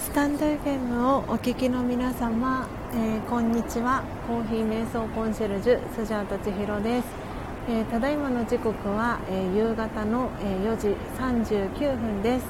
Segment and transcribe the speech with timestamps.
[0.00, 4.02] スタンド FM をお聞きの皆様、えー、こんにちは。
[4.26, 7.08] コーヒー瞑想コンシェルジュスジャータ千尋です、
[7.68, 12.46] えー、ただいまの時刻は、えー、夕方の、え4時39分です、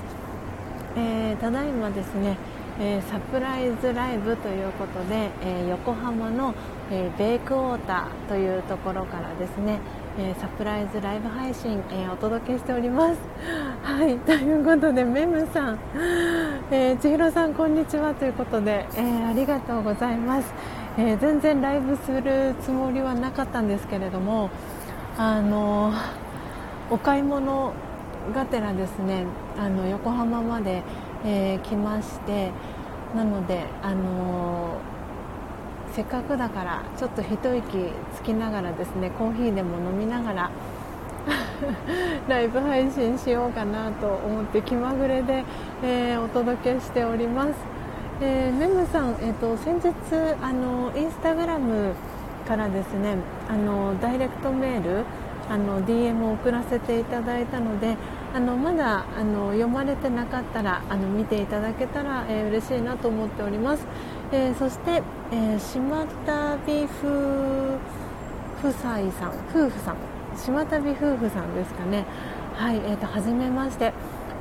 [0.97, 2.39] えただいまですね、
[2.79, 6.55] えサプライズライブということで、え横浜の、
[6.89, 9.81] えベイクウォーターというところからですね
[10.21, 13.19] えー、サプライズライブ配信、えー、お届けしております。
[13.83, 15.79] はいということでメムさん、
[16.71, 20.53] えー、千尋さんこんにちはということで、えー、ありがとうございます、
[20.99, 24.51] え全然ライブするつもりはなかったんですけれども
[25.17, 25.91] あの
[26.91, 27.73] お買い物
[28.35, 29.25] がてらですね
[29.59, 30.83] あの横浜まで、
[31.25, 32.51] え来まして
[33.17, 34.75] なのであの
[35.93, 40.51] せっかくだからちょっと一息つきながらですねコーヒーでも飲みながら
[42.29, 45.45] ライブ配信しようかなと思って気まぐれで、
[45.83, 47.55] えー、お届けしております、
[48.21, 49.93] えー、メムさん、えーと、先日
[50.43, 51.95] あのインスタグラム
[52.47, 53.17] からですね
[53.49, 55.05] あのダイレクトメール
[55.49, 57.97] あの DM を送らせていただいたので
[58.33, 63.85] あのまだあの読まれてなかったらあの見ていただけたら、えー、嬉しいなと思っております、
[64.33, 67.79] えー、そして、えー、島旅夫
[68.63, 69.97] 夫妻さん夫婦さん
[70.37, 72.05] 島旅夫婦さんですかね。
[72.55, 73.93] はい、えーと、初めまして、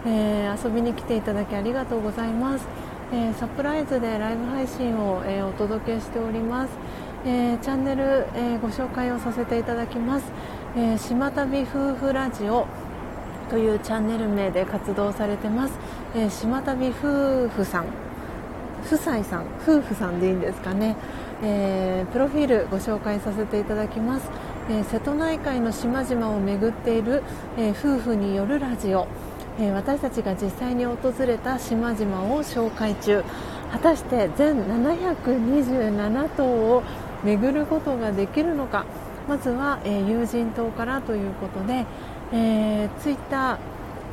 [0.06, 2.68] えー、遊びに来ていただきありがとうございます、
[3.14, 6.72] えー、サプライズでライブ配信を、えー、お届けしております、
[7.26, 10.26] えチャンネル、えご紹介をさせていただきます、
[10.76, 12.68] え島旅夫婦ラジオ
[13.50, 15.74] というチャンネル名で活動されてます、
[16.16, 18.09] え島旅夫婦さん。
[18.86, 20.96] 夫妻さん夫婦さんでいいんですかね、
[21.44, 24.30] えー、プロフィールご紹介させていただきます、
[24.70, 27.24] えー、瀬戸内海の島々を巡っている、
[27.58, 29.08] えー、夫婦によるラジオ、
[29.60, 33.24] え私たちが実際に訪れた島々を紹介中。
[33.72, 36.84] 果たして全727島を
[37.24, 38.86] 巡ることができるのか。
[39.28, 41.86] まずは、え友人島からということで、
[42.32, 43.58] えー、ツイッター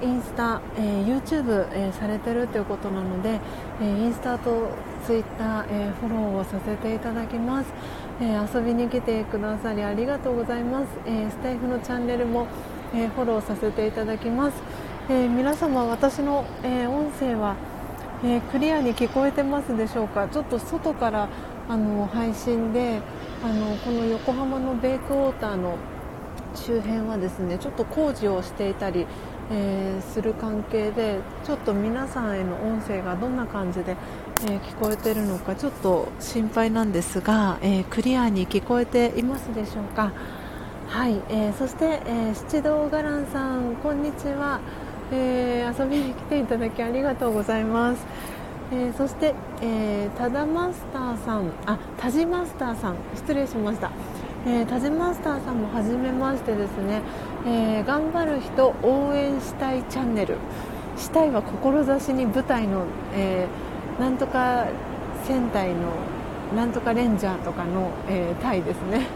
[0.03, 3.41] インスタ、えー、YouTube、えー、されてるということなので、
[3.81, 4.69] えー、インスタと
[5.07, 7.73] ツイッター、えフォローをさせていただきます、
[8.21, 12.49] え遊びに来てくださりありがとうございます、えスタイフのチャンネルも、
[12.93, 14.57] えフォローさせていただきます、
[15.09, 17.55] え皆様私の、え音声は、
[18.25, 20.27] えクリアに聞こえてますでしょうか？
[20.29, 21.29] ちょっと外から
[21.69, 23.01] あの配信で
[23.45, 25.77] あのこの横浜のベイクウォーターの
[26.55, 29.07] 周辺はですねちょっと工事をしていたり
[29.51, 33.97] えー、する関係でちょっと皆さんへの音声がどんな感じで、
[34.45, 40.13] えー、聞こえているのかちょっと心配なんですが、えー、クリアに聞こえていますでしょうか？
[40.89, 44.61] はい、えそして、え七道伽藍さんこんにちは、
[45.13, 48.07] え遊びに来ていただきありがとうございます。
[48.73, 53.91] えそして、えー、タダマスターさんあタジマスターさん失礼しました。
[54.47, 57.03] えー、タジマスターさんも初めましてですね、
[57.47, 60.37] えー、頑張る人応援したいチャンネル。
[60.97, 64.67] したいは志に舞台の、えー、なんとか
[65.25, 65.93] 戦隊の
[66.55, 69.07] なんとかレンジャーとかの、えー、タイですね。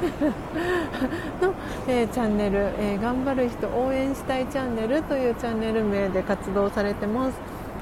[1.41, 1.55] の、
[1.89, 7.39] えー、チャンネル、えー、頑張る人応援したいチャンネルというチャンネル名で活動されてます、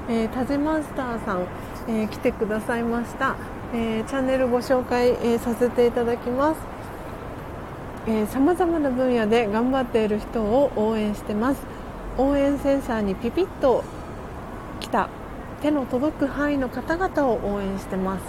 [0.07, 1.39] えー、タジマスターさん、
[1.87, 3.35] え来てくださいました、
[3.73, 6.78] えチャンネルご紹介、えさせていただきます。
[8.27, 11.79] さまざまな分野で頑張っている人を応援してます。
[12.19, 13.81] 応援センサーにピピッと
[14.81, 15.09] 来た
[15.61, 18.23] 手の届く範囲の方々を応援してます、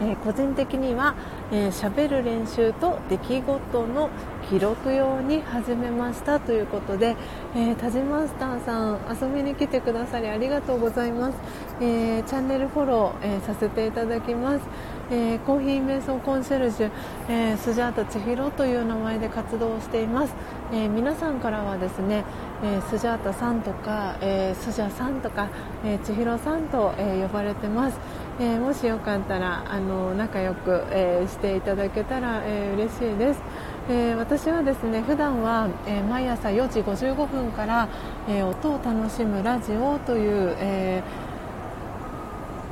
[0.00, 1.14] えー、個人的には
[1.50, 4.08] しゃべ、えー、る練習と出来事の
[4.48, 7.16] 記録用に始めましたということで、
[7.54, 11.38] えー、タジマスターさん遊びに来てくださりありがとうございます、
[11.80, 14.91] えー、チャンネルフォロー、えー、させていただきます。
[15.10, 16.90] えー、コーヒー瞑想コンシェルジュ、
[17.28, 20.34] えー、スジャータ千尋という名前で活動しています、
[20.72, 22.24] えー、皆さんからはですね、
[22.62, 25.48] えスジャータさんとか、えスジャさんとか、
[25.84, 27.98] え千尋さんと、え呼ばれてます、
[28.38, 33.42] えもしよかったらあの仲良く、えしていただけたら、え嬉しいです。
[33.88, 37.88] えー、私はですね普段は、えー、毎朝4時55分から、
[38.28, 41.02] えー、音を楽しむラジオという、え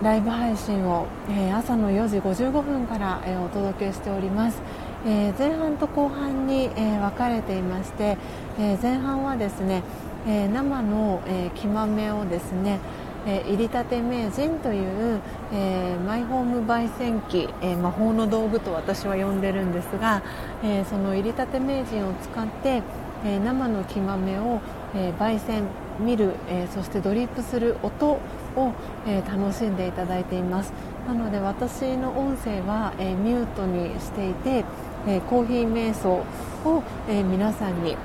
[0.02, 4.58] ライブ配信を、え朝の4時55分から、えお届けしております、
[5.06, 8.16] え前半と後半に、え分かれていまして、
[8.58, 9.82] え前半はですね、
[10.26, 12.78] え生の、え木豆をですね
[13.26, 14.80] え入りたて名人とい
[15.16, 15.20] う、
[15.52, 20.22] えー、マイホーム焙煎機、えー、魔法の道具と私は呼んでるんですが、
[20.64, 22.82] えー、その入りたて名人を使って、
[23.26, 24.60] え生の木豆を、
[24.94, 25.64] え焙煎
[25.98, 28.18] 見る、えそしてドリップする音
[28.56, 28.72] を、
[29.06, 30.72] え楽しんでいただいています。
[31.06, 34.64] なので私の音声は、えミュートにしていて、
[35.06, 36.22] えコーヒー瞑想
[36.64, 37.96] を、え皆さんに、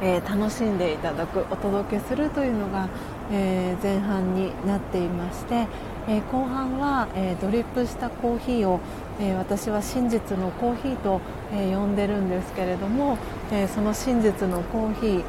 [0.00, 2.88] え楽しんでいただくお届けするというのが、
[3.32, 5.66] え前半になっていまして、
[6.08, 8.80] え後半は、えドリップしたコーヒーを、
[9.20, 11.20] え私は真実のコーヒーと、
[11.52, 13.18] え呼んでるんですけれども、
[13.50, 15.24] えその真実のコーヒー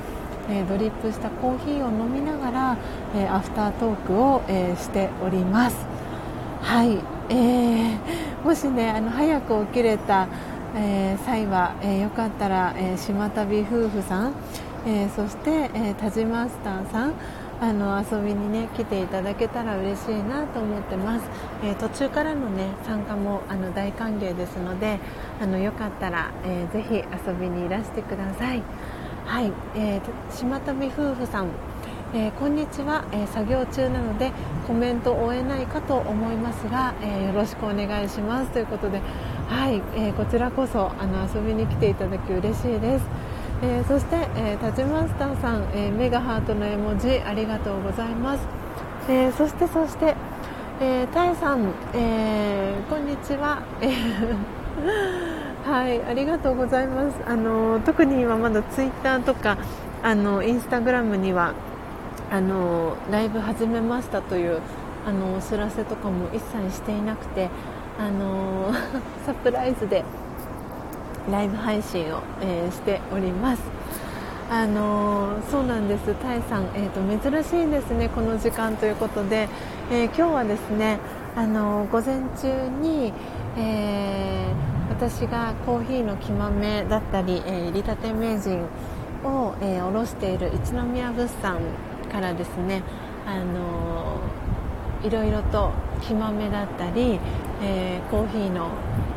[0.50, 2.78] えドリップしたコーヒーを飲みながら、
[3.16, 5.78] えアフタートークを、えしております。
[6.62, 6.98] はい、
[7.30, 7.98] えー、
[8.44, 10.28] もしねあの早く起きれた、
[10.76, 14.34] えー、際は、えー、よかったら、え島旅夫婦さん、
[14.86, 17.14] えそして、え田島マスターさん
[17.62, 21.26] あの遊びにね来ていただけたら嬉しいなと思ってます、
[21.62, 25.00] えー、途中からのね参加もあの大歓迎ですので
[25.42, 28.64] あのよかったら、えー、ぜひ遊びにいらしてください。
[29.30, 30.02] はい、えー、
[30.36, 31.50] 島旅夫婦さん、
[32.16, 34.32] えー、こんにちは、えー、作業中なので
[34.66, 39.00] コメントを追えないかと思いますが、え、よろしくお願いしますということで、
[39.48, 43.06] はい、え、こちらこそあの遊びに来ていただき嬉しいです。
[43.62, 48.48] え、そして、えー、タチマスターさん、え、メガハートの絵文字ありがとうございます。
[49.08, 50.16] えー、そしてそして、
[50.82, 53.62] えー、タイさん、え、こんにちは。
[55.70, 57.18] はいありがとうございます。
[57.28, 59.60] あの特に今まだツイッターとか
[60.02, 61.54] あのインスタグラムには
[62.32, 64.62] あのライブ始めましたという
[65.06, 67.50] あのお知らせとかも一切していなくて
[68.00, 68.74] あの
[69.28, 70.04] サプライズで
[71.32, 73.62] ライブ配信を、えー、しております。
[74.50, 79.48] あのそうなんです、タイさん、えーと、珍しいですね、この時間ということで、
[79.92, 80.98] えー、今日はですね
[81.36, 83.14] あの午前中に、
[83.56, 88.64] えー私がコーヒーの木豆だったり、えー、入りたて名人
[89.24, 91.62] を、えー、卸している一宮物産
[92.12, 92.84] からですね、
[93.26, 97.18] あのー、いろいろと木豆だったり、
[97.62, 98.72] えー、コーヒーの、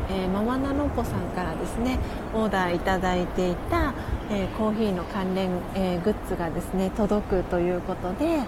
[0.09, 1.99] えー、ママナノポさんからですね
[2.33, 3.93] オーダーいただいていた、
[4.31, 8.39] えー、コーヒーの関連、えー、グッズがですね届くということで、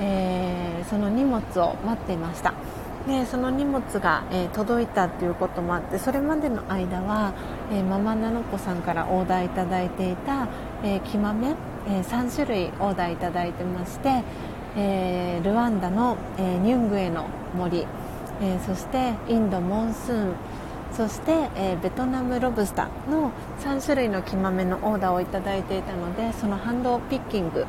[0.00, 2.52] えー、その荷物を待っていました。
[3.06, 7.34] でその荷物が、えー、届いたということもあってそれまでの間は、
[7.70, 10.48] えー、ママナノコさんからオーダーいただいていた、
[10.82, 11.54] えー、木豆、
[11.86, 14.22] え、3種類オーダーいただいてまして、
[14.76, 17.86] え、ルワンダの、え、ニュングエの森、
[18.40, 20.34] え、そしてインドモンスーン
[20.96, 27.66] そして、え、ベトナムロブスターの3種類の木豆のオーダーをいただいていたのでそのハンドピッキング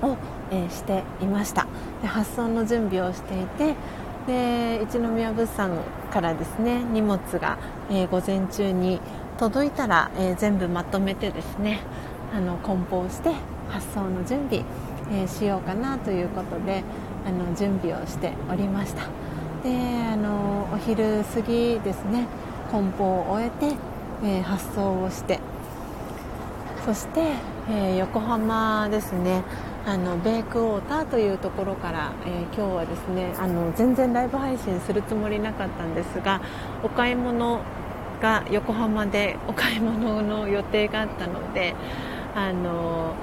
[0.00, 0.16] を、
[0.50, 1.66] え、していました。
[2.00, 3.74] で発送の準備をしていて
[4.26, 5.78] で一宮物産
[6.12, 7.58] からですね荷物が、
[7.90, 9.00] えー、午前中に
[9.38, 11.80] 届いたら、えー、全部まとめてですね
[12.34, 13.32] あの梱包して
[13.68, 14.64] 発送の準備、
[15.12, 16.82] えー、しようかなということで
[17.24, 19.04] あの準備をしておりました。
[19.62, 19.70] で
[20.12, 22.26] あのお昼過ぎですね
[22.70, 23.74] 梱包を終えて、
[24.24, 25.38] え発送をして
[26.84, 27.32] そして、
[27.70, 29.42] え横浜ですね
[29.86, 36.42] あのベイクウォーターというところから、えー、今日はですねあの全然ライブ配信するつもりなかったんですが
[36.82, 37.60] お買い物
[38.20, 41.76] が横浜でお買い物の予定があったので
[42.34, 43.14] あの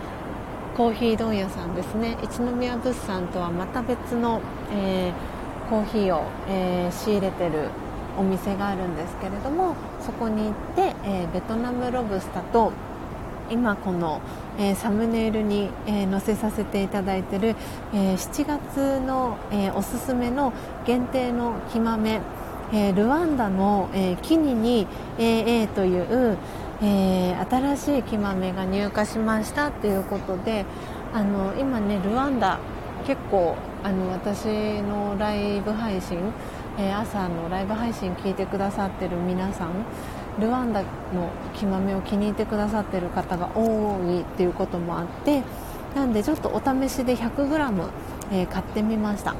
[0.77, 7.67] コーヒー問屋さんですね一宮物産とはまた別の、えー、コーヒーを、えー、仕入れてる
[8.17, 12.71] お店があるんですけれどもそこに行って、えベトナムロブスタと
[13.49, 14.21] 今この、
[14.57, 17.55] えー、サムネイルに、えー、載せさせていただいている、
[17.93, 20.53] えー、7月の、えおすすめの
[20.85, 22.21] 限定の木豆、
[22.71, 26.37] えルワンダの、えキニニ AA という、
[26.81, 30.65] え新しい木豆が入荷しましたということで
[31.13, 32.59] あの今ねルワンダ
[33.05, 36.19] 結構あの私のライブ配信、
[36.77, 39.85] え朝のライブ配信聞いてくださってる皆さん
[40.39, 40.87] ルワンダの
[41.55, 45.43] 木豆を気に入ってくださってる方が多いっていうこともあって
[45.95, 47.89] なんでちょっとお試しで 100g、
[48.31, 49.35] えー、買ってみました。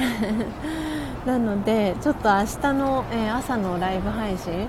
[1.26, 4.66] なのでちょっと明日の、えー、朝のライブ配信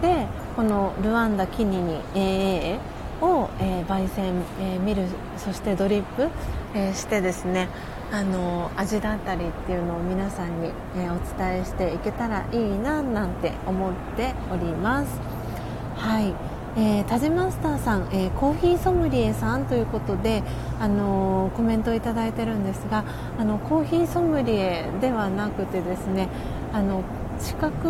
[0.00, 2.78] でこのルワンダキニニ AA
[3.20, 5.04] を、えー、焙煎、えー、見る
[5.36, 6.28] そしてドリップ、
[6.74, 7.68] えー、してですね
[8.12, 15.20] あの味だったりっていうのを皆さんに、えー、お伝えしていけたらいいななんて思っております。
[15.96, 16.34] はい。
[16.76, 20.44] えー、タジマスターさん、えー、コーヒーソムリエさんということで、
[20.78, 23.04] あのー、コメントをいただいてるんですが
[23.38, 26.28] あのコーヒーソムリエではなくてですね
[26.72, 27.02] あの
[27.40, 27.88] 資格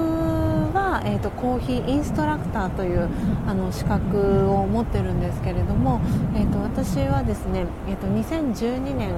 [0.72, 3.08] は、えーと、コーヒーインストラクターという
[3.46, 6.00] あの資格を持ってるんですけれども、
[6.34, 9.14] えーと、私はですね、えーと2012年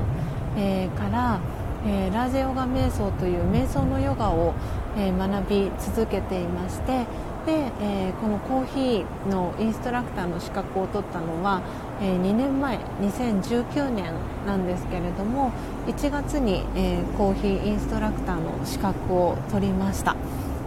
[0.57, 1.41] えー、から、
[1.87, 4.55] えー、ラージェヨガ瞑想という瞑想のヨガを、
[4.97, 7.07] えー、学び続けていまして
[7.45, 11.61] で、え、このコーヒーのインストラクターの資格を取ったのは、
[12.01, 14.13] え、2年前2019年
[14.47, 15.51] なんですけれども
[15.89, 20.15] 1月に、え、コーヒーインストラクターの資格を取りました。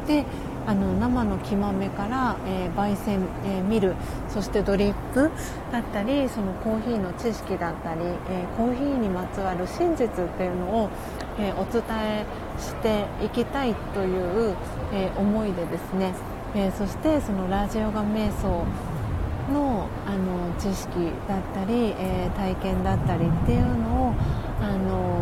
[0.05, 0.25] で
[0.67, 3.95] あの生の木豆から、えー、焙煎、えー、見る
[4.29, 5.31] そしてドリップ
[5.71, 10.89] だったりそのコーヒーの知識だったり、えー、コーヒーにまつわる真実っていうのを、
[11.37, 12.25] えお伝え
[12.57, 14.55] していきたいという、
[14.93, 16.13] え思いでですね、
[16.55, 18.65] えそしてそのラジオガ瞑想
[19.53, 24.13] のあの知識だったり、え体験だったりっていうのを
[24.61, 25.14] あの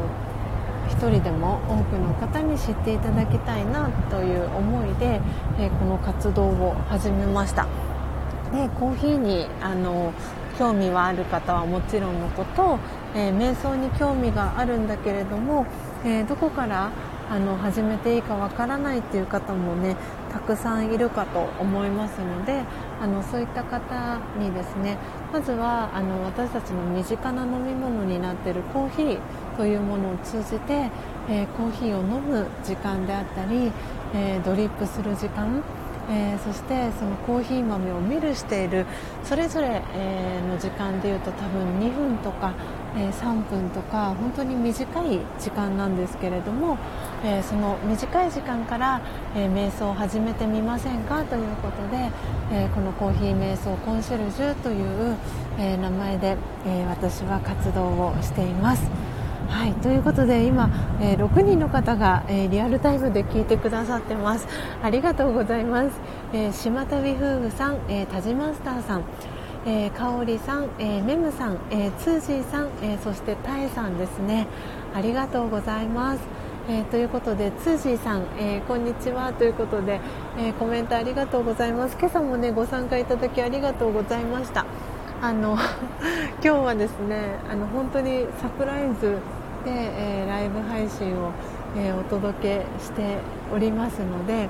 [1.09, 5.21] 人でも多くの方に知っていただきたいなという思いで、
[5.59, 7.67] えこの活動を始めました。
[8.51, 10.13] でコーヒーにあの
[10.57, 12.77] 興味はある方はもちろんのこと、
[13.15, 15.65] えー、瞑想に興味があるんだけれども、
[16.05, 16.91] えー、どこから
[17.29, 19.95] あの始めていいかわからないっていう方もね
[20.31, 22.61] たくさんいるかと思いますので
[23.01, 24.97] あのそういった方にですね
[25.31, 29.19] まずはあの私たちの身近な飲み物になってるコーヒー
[29.57, 30.89] というものを通じて、
[31.29, 33.71] えー、コーヒーを飲む時間であったり、
[34.13, 35.63] えー、ドリップする時間
[36.09, 38.85] えー、そしてそのコーヒー豆をミルしている
[39.23, 42.53] それぞれ、え、の時間でいうと多分2分とか、
[42.97, 46.77] え、3分とか本当に短い時間なんですけれども、
[47.23, 49.01] えその短い時間から、
[49.35, 52.11] え瞑想を始めてみませんかということで、
[52.51, 55.15] えこのコーヒー瞑想コンシェルジュという、
[55.57, 56.35] え名前で、
[56.67, 59.12] え私は活動をしています。
[59.49, 60.69] はい、ということで今、
[61.01, 64.47] えー、6人の方が、えー、リアルタイムで聞いてくださってます。
[64.81, 65.91] ありがとうございます、
[66.33, 69.03] えー、島旅夫婦さん、えー、田島スターさん。
[69.65, 74.45] えー、かおりさん、えー、メムさん、えー、ツージーさん、えー、そしてタエさんですね。
[74.93, 76.19] ありがとうございます、
[76.67, 79.31] えー、ということでツージーさん、えー、こんにちは。
[79.31, 80.01] ということで、
[80.37, 81.95] えー、コメントありがとうございます。
[81.97, 84.65] 今朝もねご参加いただきありがとうございました。
[85.23, 85.61] あの 今
[86.41, 89.19] 日はですねあの本当にサプライズ
[89.63, 91.31] で、えー、ライブ配信を、
[91.77, 93.19] えー、お届けして
[93.55, 94.49] おりますので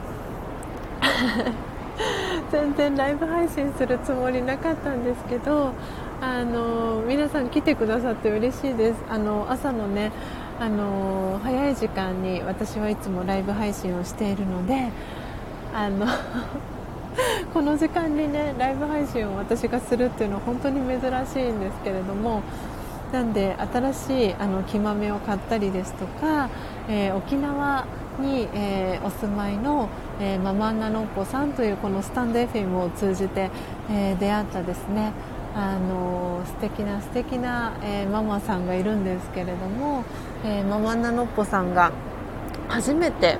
[2.51, 5.73] 全然ライブ配信するつもりなかったんですけど
[6.19, 9.03] あの皆さん来てくださって嬉しいです。
[9.11, 10.11] あの朝のね
[10.59, 14.89] あの早い時間に私はいつもライブ配信をしているので
[15.75, 16.07] あの
[17.53, 22.41] この時間にねライブ配信を私がするっていうのは本当に珍しいんですけれども
[23.11, 26.49] なんで新しいあの木豆を買ったりですとか、
[26.89, 27.85] えー、沖縄
[28.19, 29.89] に、えー、お住まいの、
[30.19, 33.51] えー、ママンナノッポさんというこのスタンド FM を通じて、
[33.91, 35.11] え出会ったですね。
[35.55, 40.03] あの素敵な素敵な、えママさんがいるんですけれども、
[40.43, 41.91] えママンナノッポさんが
[42.67, 43.37] 初めて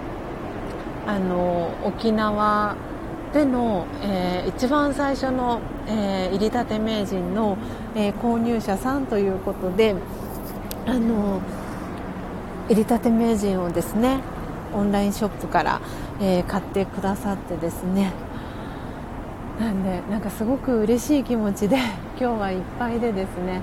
[1.07, 2.75] あの沖縄
[3.33, 7.57] での、えー、一番最初の、えー、入りたて名人の、
[7.95, 9.95] えー、購入者さんということで
[10.85, 11.41] あの
[12.69, 14.19] 入りたて名人をですね
[14.73, 15.81] オンラインショップから、
[16.21, 18.11] えー、買ってくださってですね。
[19.59, 21.77] なんでなんかすごく嬉しい気持ちで
[22.19, 23.61] 今日はいっぱいでですね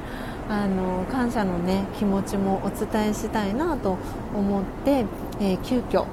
[0.48, 3.98] あの感謝のね気持ちもお伝えしたいなと
[4.32, 5.04] 思って、
[5.40, 6.04] えー、急遽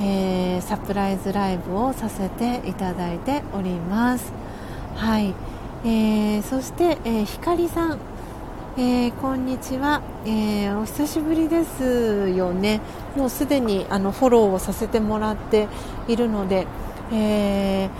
[0.00, 4.32] えー、サプライズライブをさせていただいております。
[4.96, 5.34] はい、
[5.84, 7.98] えー、そして、えー、ひかりさん、
[8.78, 12.80] えー、こんにちは、え、お久しぶりですよね。
[13.14, 15.68] もうすでにあのフォローをさせてもらって
[16.08, 16.66] いるので、
[17.12, 17.90] え、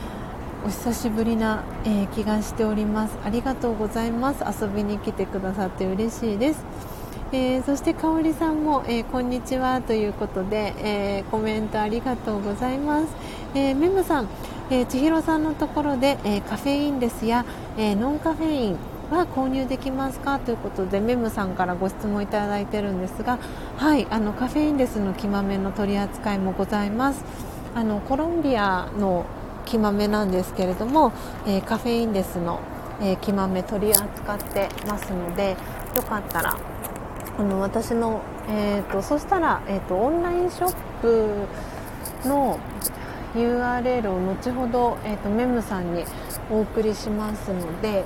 [0.64, 3.18] お久しぶりな、え気がしております。
[3.24, 4.44] ありがとうございます。
[4.62, 6.64] 遊びに来てくださって嬉しいです。
[7.32, 13.08] えー、そしてかおりさんも、えー、こんにちはということで、えー、コメントありがとうございます、
[13.54, 14.28] えメムさん、
[14.68, 17.44] え千尋さんのところで、えカフェインレスや、
[17.78, 18.76] えノンカフェイン
[19.12, 23.38] は購入できますかということでメムさんからご質問いただいてるんですが
[23.76, 27.24] はいあのカフェインレスの木豆の取り扱いもございます。
[27.76, 29.24] あのコロンビアの
[29.66, 31.12] 木豆なんですけれども、
[31.46, 32.58] えカフェインレスの、
[33.00, 35.56] え木豆取り扱ってますので
[35.94, 36.56] よかったら
[37.40, 38.20] あの私の、
[38.50, 41.46] えーと、そしたら、えーと、オンラインショップ
[42.28, 42.60] の
[43.34, 46.04] URL を後ほど、えーと、メムさんに
[46.50, 48.04] お送りしますので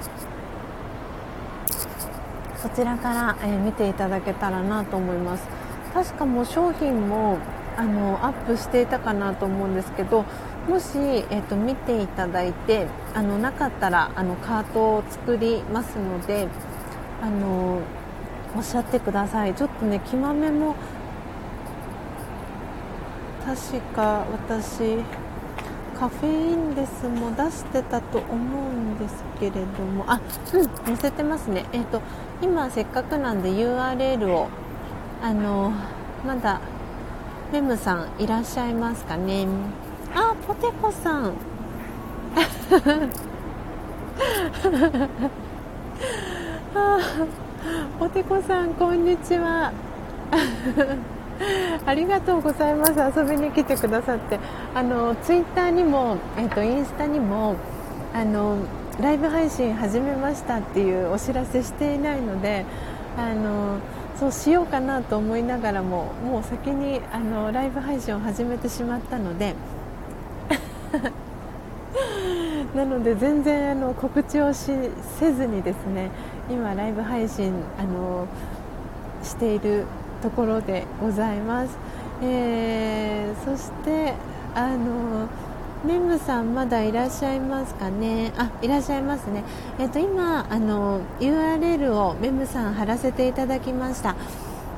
[2.58, 5.48] そちらから、えー、見ていただけたらなと思います。
[5.92, 7.38] 確かもう商品も
[7.76, 10.24] あのアップしていたかなと思うんですけど
[10.68, 16.46] もし、えー、と見ていただいてあのなかったらあのカートを作りますので
[17.20, 17.80] あの
[18.56, 19.54] おっしゃってください。
[19.54, 20.74] ちょっとね木豆も
[23.44, 24.96] 確か私
[25.98, 30.04] カフェインレスも出してたと思うんですけれども。
[30.06, 30.20] あ
[30.52, 31.64] うん載せてますね。
[31.72, 32.00] えっ、ー、と
[32.42, 34.48] 今せっかくなんで URL を
[35.22, 35.72] あの
[36.26, 36.60] まだ
[37.52, 39.46] メムさんいらっしゃいますかね。
[40.14, 41.32] あポテコさん。
[46.74, 46.98] あ
[47.98, 49.72] ポテコさんこんにちは。
[51.86, 52.92] ありがとうございます。
[52.92, 54.38] 遊びに来てくださって。
[54.74, 57.56] あのツイッターにも、えっと、インスタにも
[58.12, 58.58] あの
[59.00, 62.66] ライブ配信始めましたっていうお知らせしていないので
[63.16, 63.78] あの
[64.20, 69.54] そうしようかなと思いながらももう先にあのライブ配信を始めてしまったので。
[72.74, 74.72] なので全然あの告知をし
[75.18, 76.10] せずにですね
[76.50, 78.26] 今ライブ配信あの
[79.22, 79.86] している
[80.22, 81.76] ところでございます、
[82.22, 84.14] えー、そして
[84.54, 85.28] あの
[85.84, 88.32] メムさんまだいらっしゃいますかね？
[88.38, 89.44] あいらっしゃいますね。
[89.78, 94.16] えっ、と今あの URL をメムさん貼らせていただきました。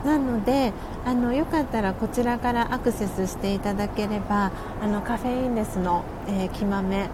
[0.04, 0.72] なので
[1.04, 4.50] あのよかったらこちらからアクセスしていただければ
[4.82, 7.08] あのカフェインレスの、えー、木豆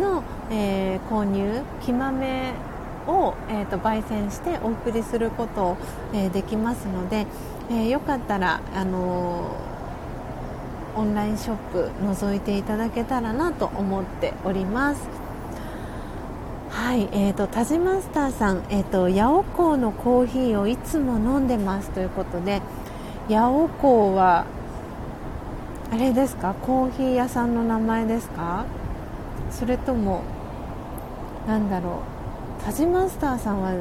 [0.00, 2.54] の、えー、購入木豆
[3.06, 5.76] を、えーと、焙煎してお送りすることを、
[6.12, 7.26] えー、できますので、
[7.70, 9.50] えー、よかったら、あの
[10.96, 15.08] オンラインショップ覗いていただけたらなと思っております。
[16.70, 22.60] はい、えーと、田島マスターさん、えーと、八尾港のコーヒーをいつも飲んでますということで
[23.28, 24.46] 八尾港は
[25.90, 26.54] あれですか？
[26.54, 28.66] コーヒー屋さんの名前ですか？
[29.50, 30.22] それとも
[31.46, 32.15] なんだろう？
[32.66, 33.80] 田島マスターさんは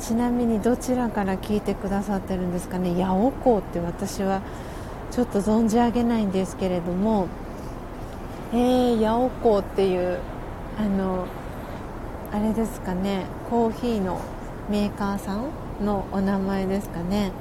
[0.00, 2.94] ちなみにどちらから聞いてくださってるんですかね？
[3.04, 4.40] 八尾港って私は
[5.10, 7.28] ちょっと存じ上げないんですけれども。
[8.54, 10.18] えー、八尾港っていう
[10.78, 11.26] あの
[12.32, 13.26] あれですかね？
[13.50, 14.18] コーヒーの
[14.70, 17.32] メーカーさんのお名前ですかね？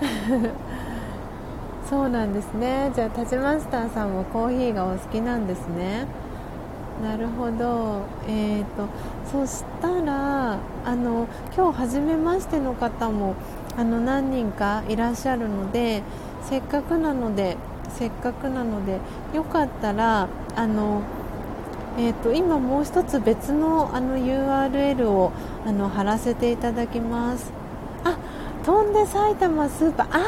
[1.88, 2.90] そうなんですね。
[2.92, 6.08] じゃあタジマスターさんもコーヒーがお好きなんですね。
[7.02, 8.88] なるほど、えーと、
[9.30, 13.34] そしたらあの今日初めましての方も
[13.76, 16.02] あの何人かいらっしゃるので
[16.42, 17.56] せっかくなので
[17.88, 19.00] せっかくなので
[19.34, 21.02] よかったらあの、
[21.98, 25.32] えーと、今もう一つ別のあの URL を
[25.66, 27.52] あの貼らせていただきます。
[28.04, 28.16] あ
[28.64, 30.06] 飛んで埼玉スーパー。
[30.12, 30.20] あ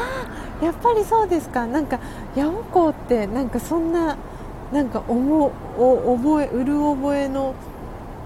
[0.61, 1.65] あやっぱりそうですか。
[1.65, 1.99] なんか
[2.35, 4.17] 八尾港ってなんかそんな
[4.71, 7.55] なんか思お覚えうる覚えの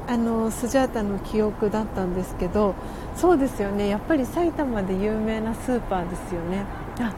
[0.08, 2.73] あのスジャータの記憶だったんですけど
[3.15, 3.88] そうですよね。
[3.88, 6.65] やっぱり埼玉で有名なスーパーですよね。
[6.99, 7.13] あ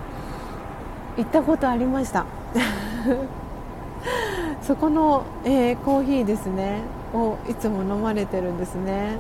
[1.18, 2.26] 行ったことありました。
[4.62, 6.82] そこの、えー、コーヒーですね。
[7.14, 9.18] をいつも飲まれてるんですね。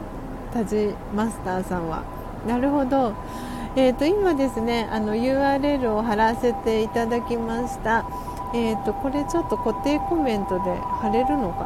[0.52, 2.04] タジマスターさんは。
[2.48, 3.14] なるほど。
[3.76, 8.06] えーと今ですねあの URL を貼らせていただきました。
[8.56, 11.66] えーと、これちょっと固定コメントで貼れるのか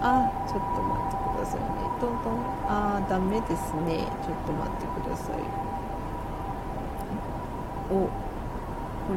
[0.00, 0.30] あ。
[0.46, 1.66] ちょっと待ってくださいね。
[2.00, 2.38] トントン。
[2.68, 4.06] あーダメですね。
[4.22, 5.36] ちょっと待ってください。
[7.90, 7.94] お。
[7.98, 8.08] こ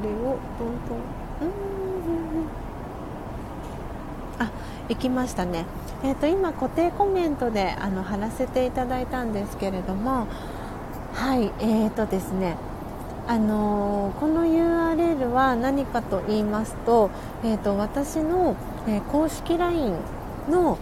[0.01, 0.97] れをトントン。
[1.41, 2.49] うん。
[4.39, 4.49] あ
[4.89, 5.65] 行きましたね。
[6.03, 10.25] えーと、と今固定コメントであの貼らせていただいたんですけれども
[11.13, 11.51] はい。
[11.59, 12.57] えーとですね
[13.27, 17.11] あのー、この URL は何かと言いますと,、
[17.43, 18.55] えーと、私の、
[18.87, 19.95] えー、公式 LINE
[20.49, 20.77] の、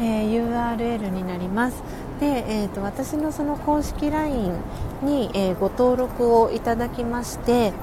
[0.00, 1.82] えー、URL になります。
[2.20, 4.54] で、えーと、私のその公式 LINE
[5.02, 7.74] に、えご登録をいただきまして、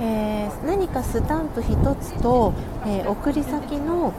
[0.00, 2.54] え何かスタンプ1つと、
[2.86, 4.14] え送り先の、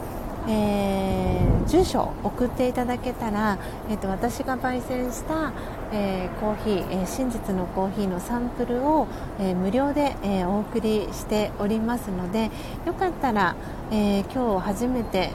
[0.50, 3.58] えー、住所送っていただけたら、
[3.88, 5.52] えーと、私が焙煎した、
[5.92, 9.06] えー、コーヒー、えー、真実のコーヒーのサンプルを、
[9.38, 12.50] え無料で、えお送りしておりますので
[12.84, 13.54] よかったら、
[13.92, 15.30] え今日初めて、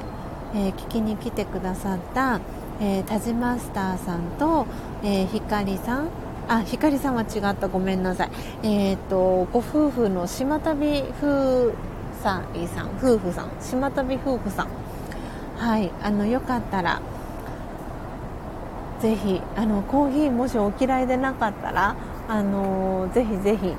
[0.53, 2.41] え聞きに来てくださった、
[2.81, 4.67] えー、タジマスターさんと、
[5.03, 6.09] えひかりさん
[6.47, 8.29] あ、ひかりさんは違ったごめんなさい。
[8.63, 11.73] えっ、とご夫婦の島旅夫
[12.21, 14.84] さんさん夫婦さん島旅夫婦さん。
[15.57, 17.01] はいあのよかったら
[18.99, 21.95] ぜひあのコーヒーもしお嫌いでなかったら
[22.27, 23.73] あのぜひぜひ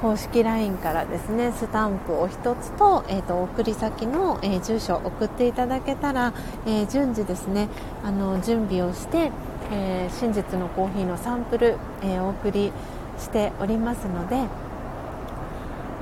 [0.00, 6.32] 公式 LINE からですねスタンプを1つと,、えーと、送り先の、えー、住所を送っていただけたら、
[6.66, 7.68] えー、順次ですね
[8.02, 9.30] あの準備をして、
[9.70, 12.72] えー、真実のコーヒーのサンプル、えお送り
[13.18, 14.46] しておりますので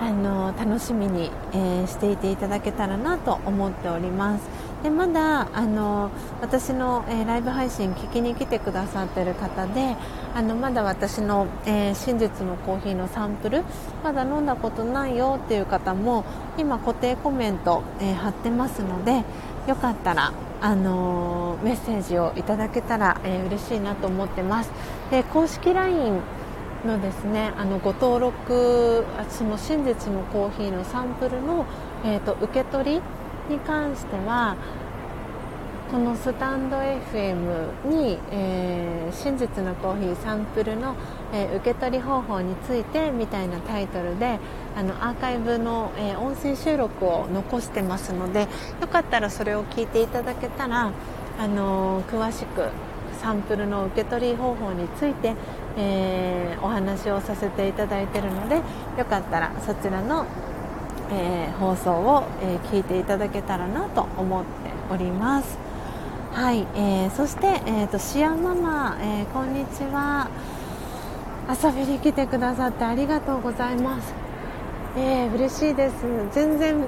[0.00, 4.68] あの楽しみに、えー、していていただけたらなと思っております。
[4.82, 9.96] でまだあの私の、えー、ライブ配信聞きに来てくださってる方で
[10.36, 13.64] あのまだ私の、えー、真実のコーヒーのサンプル
[14.04, 16.24] まだ飲んだことないよっていう方も
[16.56, 19.24] 今固定コメント、え貼ってますので
[19.66, 24.70] よかったらあのメッセージをいただけたら、え嬉しいなと思ってます。
[25.10, 26.20] で公式 LINE
[26.86, 31.66] のですねあのご登録その真実のコーヒーのサンプルの、
[32.04, 33.02] えーと、受け取り
[33.48, 34.56] に関しては
[35.90, 40.94] このスタンド FM に、えー、真実のコーヒーサンプルの、
[41.32, 44.38] えー、受け取り方法についてみたいなタイトルで
[44.76, 48.48] あのアーカイブの、えー、音声収録を残してますので
[48.82, 50.92] よかったらそれを聞いていただけたら、
[51.38, 52.68] あの詳しく
[53.18, 55.34] サンプルの受け取り方法について、
[55.78, 60.26] えー、お話をさせていただいているのでよかったらそちらの、
[61.12, 64.48] えー、放送を、えー、聞いていただけたらなと思って
[64.92, 65.58] おります。
[66.32, 70.28] はい、えー、そして、えーと、シアママ、えこんにちは。
[71.48, 74.12] 遊びに来てくださってありがとうございます。
[74.96, 75.94] えー、嬉しいです。
[76.32, 76.84] 全然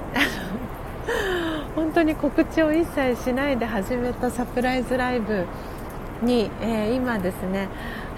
[1.75, 5.45] 本当に告知を一切しないで始めたサプライズライブ
[6.21, 7.69] に、えー、今ですね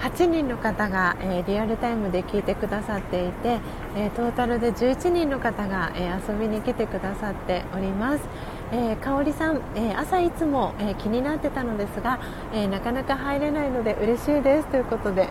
[0.04, 3.58] 8人の方が、えー、リアルタイムで聞いてくださっていて、
[3.96, 8.24] えー、トータルで11人の方が、え遊びに来てくださっております、
[8.70, 12.20] え香里さん、え朝いつも、え気になってたのですが、
[12.52, 14.68] えなかなか入れないので嬉しいです。
[14.68, 15.30] ということで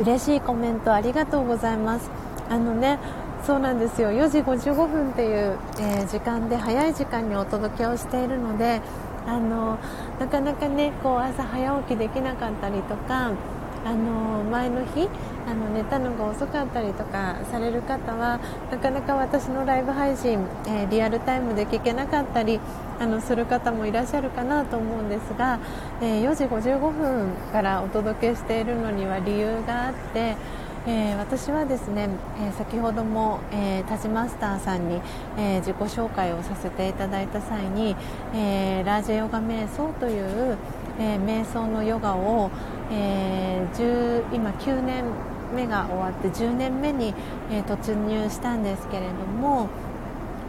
[0.00, 2.10] 嬉しいコメントありがとうございます。
[2.48, 2.98] あのね
[3.44, 4.10] そうなんですよ。
[4.10, 8.80] 4時55分っていう、えー、時間で早い時間にお届けをしているので
[9.28, 9.78] あの
[10.18, 13.32] なかなかねこう朝早起きできなかったりとか
[13.84, 15.08] あの前の日
[15.46, 22.58] あの寝たのが遅かったりとかされる方はなかなか私のライブ配信、えー、リアルタイムで聞けなかったり
[22.98, 25.60] あのする方もいらっしゃるかなと思うんですが、
[26.00, 30.36] えー、4時55分からお届けしているのには理由があって。
[30.90, 32.08] えー、私はですね、
[32.40, 35.02] えー、先ほども、えー、タジマスターさんに、
[35.36, 37.94] え自己紹介をさせていただいた際に、
[38.34, 40.56] えラージェヨガ瞑想という、
[40.98, 42.50] え瞑想のヨガを、
[42.90, 43.66] え
[44.32, 45.04] 今9年
[45.54, 47.12] 目が終わって10年目に、
[47.50, 49.68] え突入したんですけれども、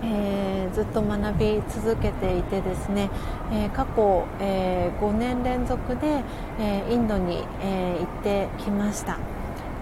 [0.01, 3.09] えー、ずっと学び続けていてですね、
[3.51, 6.23] えー、過去、えー、5年連続で、
[6.61, 9.17] えインドに、え行ってきました。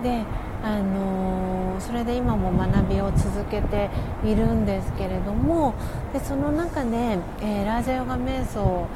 [0.02, 0.24] で
[0.68, 3.90] あの、それで今も学びを続けて
[4.26, 5.74] いるんですけれども
[6.12, 8.88] でその中で、えー、ラージャヨガ瞑想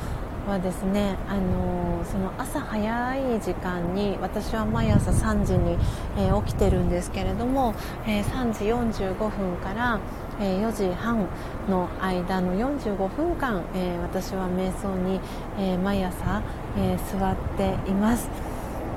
[0.48, 5.78] はですね、あの、その朝早い時間に私は毎朝3時に、
[6.18, 7.76] え起きてるんですけれども、
[8.08, 10.00] え3時45分から、
[10.40, 11.28] え4時半
[11.70, 15.20] の間の45分間、え私は瞑想に、
[15.60, 16.42] え毎朝、
[16.76, 18.28] え座っています。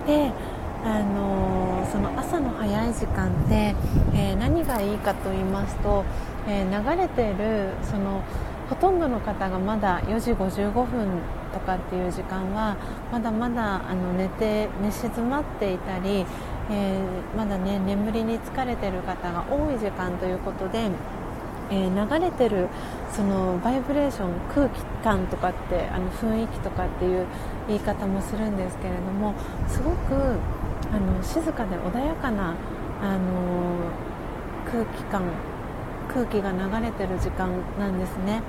[0.06, 0.32] で
[0.84, 3.74] あのその朝の早い時間って、
[4.14, 6.04] えー、何がいいかと言いますと、
[6.46, 8.22] えー、流れているその
[8.68, 11.08] ほとんどの方がまだ4時55分
[11.54, 12.76] とかっていう時間は
[13.10, 16.26] まだまだあの寝て寝静まっていたり、
[16.70, 16.98] え、
[17.36, 20.90] まだね眠りに疲れている方が多い時間ということで、
[21.70, 22.68] え流れてる
[23.12, 27.26] そのバイブレーション空気感とかってあの雰囲気とかっていう
[27.68, 29.34] 言い方もするんですけれども
[29.68, 30.38] すごく
[30.94, 32.54] あの静かで穏やかな
[33.02, 33.90] あの
[34.70, 35.22] 空気感
[36.08, 38.42] 空気が流れてる時間なんですね。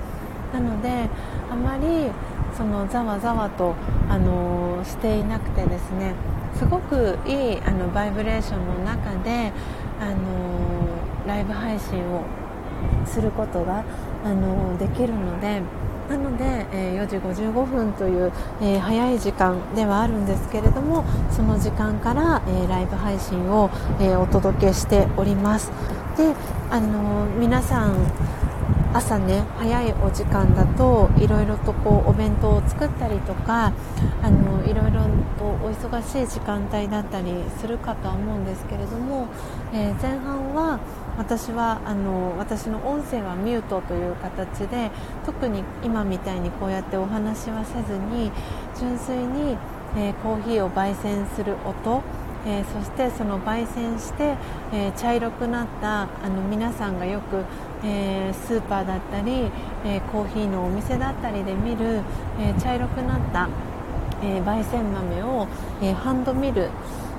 [0.52, 1.08] なので
[1.50, 2.10] あまり
[2.56, 3.74] そのざわざわと
[4.08, 6.14] あのしていなくてですね
[6.54, 9.52] すごくいいあのバイブレーションの中で
[10.00, 10.16] あの
[11.26, 12.22] ライブ配信を
[13.04, 13.84] することが
[14.24, 15.62] あのできるので
[16.08, 25.70] なので、え4時55分という、え早い時間ではあるんですけれどもその時間から、えライブ配信を、えお届けしております。
[26.16, 26.34] で
[26.70, 27.94] あの皆さん
[28.96, 33.74] 朝ね早いお時間だといろいろとこうお弁当を作ったりとか
[34.22, 35.02] あのいろいろ
[35.38, 37.30] とお忙しい時間帯だったり
[37.60, 39.28] するかとは思うんですけれども、
[39.74, 40.80] えー、前半は
[41.18, 44.90] 私はあの私の音声はミュートという形で
[45.26, 48.32] 特に今みたいにこうやってお話はせずに
[48.78, 49.58] 純粋に、
[49.94, 52.02] えー、コーヒーを焙煎する音
[52.46, 54.36] えー、そしてその焙煎して、
[54.72, 57.44] えー、茶色くなったあの皆さんがよく、
[57.84, 59.50] えー、スーパーだったり、
[59.84, 62.02] えコーヒーのお店だったりで見る、
[62.38, 63.48] え茶色くなった、
[64.22, 65.48] え焙煎豆を、
[65.82, 66.70] えハンドミル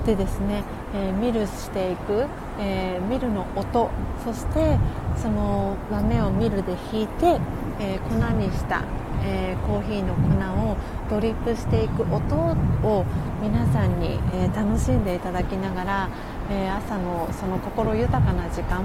[0.05, 0.63] でですね、
[0.95, 2.25] えミルしていく、
[2.59, 3.89] えミルの音
[4.23, 4.77] そして
[5.21, 7.37] その豆をミルでひいて、
[7.79, 8.81] え粉にした。
[9.27, 10.77] えー、コーヒーの粉を
[11.09, 13.05] ドリップしていく音を
[13.41, 16.09] 皆さんに、えー、楽しんでいただきながら、
[16.49, 18.83] えー、朝のその心豊かな時間、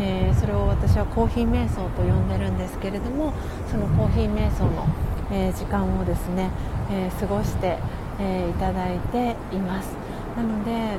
[0.00, 3.32] えそれを私はコーヒー瞑想と呼んでるんですけれども
[3.70, 4.86] そのコーヒー瞑想の、
[5.30, 6.50] え時間をですね、
[6.90, 7.78] え過ごして、
[8.18, 9.96] えいただいています。
[10.36, 10.98] なので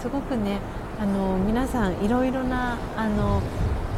[0.00, 0.60] すごくね
[1.00, 3.42] あの皆さんいろいろなあの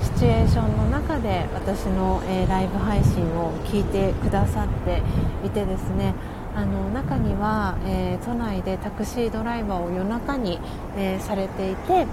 [0.02, 5.02] シチュエーションの中で私の、えー、ライブ配信を聞いてくださって
[5.46, 6.14] いてですね
[6.54, 10.58] あの中には、えー、都内でタクシードライバーを夜中に、
[10.96, 12.06] えー、されていて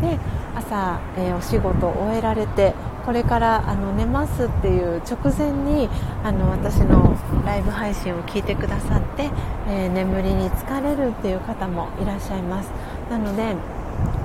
[0.00, 0.18] で
[0.56, 5.88] 朝、えお仕事を終えられてこれからあの寝ますっていう直前に
[6.22, 9.30] あの私のライブ配信を聞いてくださって、
[9.68, 12.70] え眠りに疲れるっていう方もいらっしゃいます。
[13.10, 13.56] なので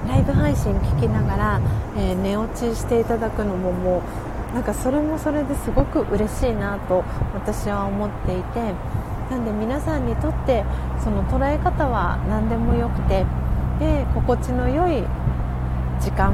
[0.10, 1.62] ライブ配信聞きながら、
[1.96, 4.02] えー、寝落ちしていただくのもも
[4.52, 7.04] うなんかそれもそれですごく嬉しいなと
[7.36, 8.74] 私は思っていて
[9.30, 10.66] なんで皆さんにとって
[11.04, 13.24] その捉え方は何でもよくて
[13.78, 15.04] で心地の良い
[16.02, 16.34] 時間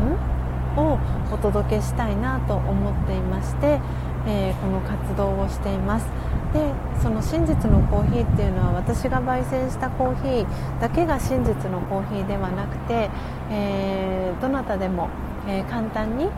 [0.77, 0.97] を
[1.33, 3.81] お届けしたいなと思っていまして、
[4.25, 6.07] えー、この活動をしています。
[6.53, 13.10] でその真実のコーヒーっていうのは私が焙煎したコーヒーだけが真実のコーヒーではなくて、
[13.51, 15.10] えー、どなたでも、
[15.47, 16.29] えー、簡単に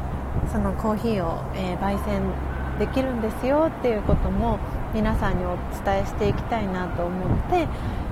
[0.52, 2.22] そのコーヒーを、えー、焙煎
[2.80, 4.60] できるんですよっていうことも
[4.94, 7.68] 皆さんにお伝えしていきたいなと思って、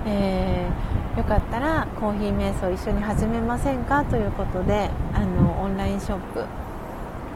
[0.08, 6.45] えー、よかったらコーヒー瞑想一緒に始めませんかということであのオンラインショップ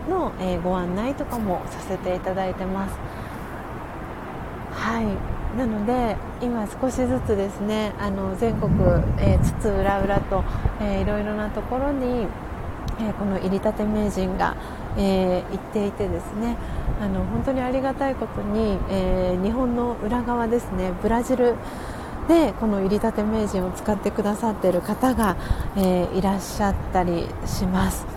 [0.10, 2.98] の、えー、ご案内とかもさせていただいてます。
[4.90, 5.56] はい。
[5.56, 8.72] なので今少しずつですねあの全国、
[9.20, 10.44] えー、津々浦々と、
[10.82, 12.26] えー、いろいろなところに、
[13.00, 14.56] えー、この入りたて名人が、
[14.98, 16.58] えー、行っていてですね
[17.00, 21.54] あの本当にありがたいことに、えー、日本の裏側ですねブラジル
[22.28, 25.38] でこの入りたて名人を使ってくださっている方が、
[25.78, 28.08] えー、いらっしゃったりします。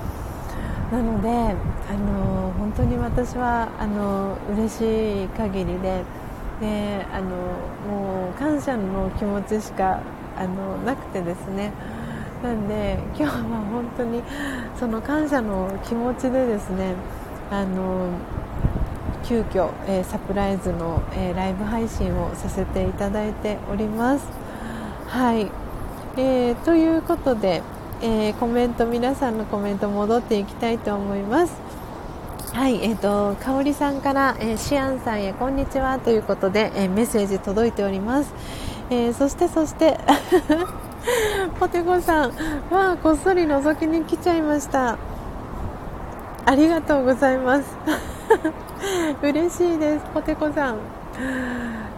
[0.90, 6.04] なのであの本当に私はあの嬉しい限りで
[6.62, 7.27] であの
[7.88, 10.01] もう感謝の気持ちしか
[10.37, 11.72] あのなくてですね
[12.42, 13.31] なんで今日は
[13.70, 14.22] 本当に
[14.79, 16.94] その感謝の気持ちでですね
[17.51, 18.11] あの
[19.25, 24.27] 急遽、えー、サプライズの、えー、ライブ配信をさせていただいております。
[25.09, 25.51] はい、
[26.16, 27.62] えー、ということで、
[28.01, 31.55] えコメント皆さんのコメント戻っていきたいと思います。
[32.52, 38.34] はい、えっ、ー、と、かおりさんから、えー、シアンさんへこんにちはということで、えー、メッセージ届いております。
[38.90, 39.98] えー、そして、そして、
[41.58, 42.30] ポテコさん、
[42.70, 44.98] わあ、こっそり覗きに来ちゃいました。
[46.44, 47.74] ありがとうございます。
[49.22, 50.76] 嬉しいです、ポテコさん。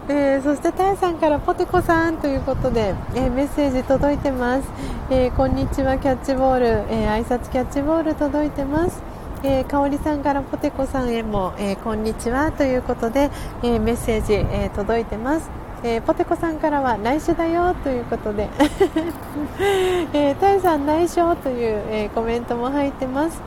[0.07, 4.63] えー、そしてタイさんからポテコさんということで、えー、メッセージ届いてます、
[5.09, 9.01] えー、こんにちはキャッチボール、え挨拶キャッチボール届いてます
[9.47, 13.29] えー、かおりさんからポテコさんへも、えー、こんにちはということで、
[13.61, 15.51] えー、メッセージ、え届いてます。
[15.83, 18.49] えポテコさんからは来週だよということで、
[20.13, 23.39] えー、タイさん内緒という、えコメントも入ってます。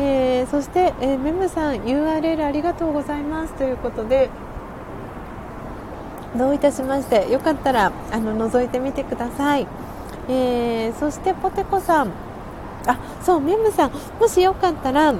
[0.00, 4.28] えそして、えメムさん URL ありがとうございますということで
[6.36, 9.66] どういたしましてよかったらあの覗いてみてください、
[10.28, 12.10] えそしてポテコさん
[12.86, 15.14] あそうメムさんもしよかったら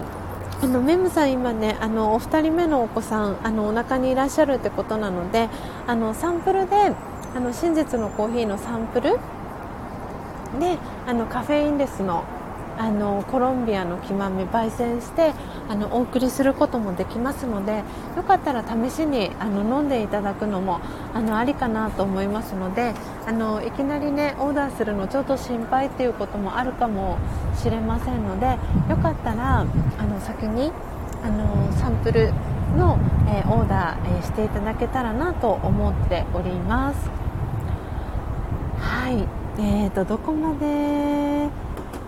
[0.62, 5.49] あのメムさん、今ねあのお二人目のお子さんあのお腹にいらっしゃるってことなので
[5.87, 6.92] あのサンプルで
[7.35, 9.19] あの真実のコーヒーのサンプル
[10.59, 12.25] であのカフェインレスの
[12.79, 15.33] あのコロンビアの木豆焙煎して
[15.69, 17.83] あのお送りすることもできますので
[18.17, 20.81] よかったら試しにあの飲んでいただくのも
[21.15, 22.95] あのありかなと思いますので
[23.27, 27.19] あのいきなりねオーダーするのちょっと心配っていうこともあるかも
[27.57, 28.47] しれませんので
[28.91, 30.71] よかったらあの先に
[31.23, 32.33] あのサンプル
[32.77, 37.11] の、えー、オーダー、えー、していただけたらなと思っております。
[38.79, 39.27] はい、
[39.59, 41.65] えーとどこまで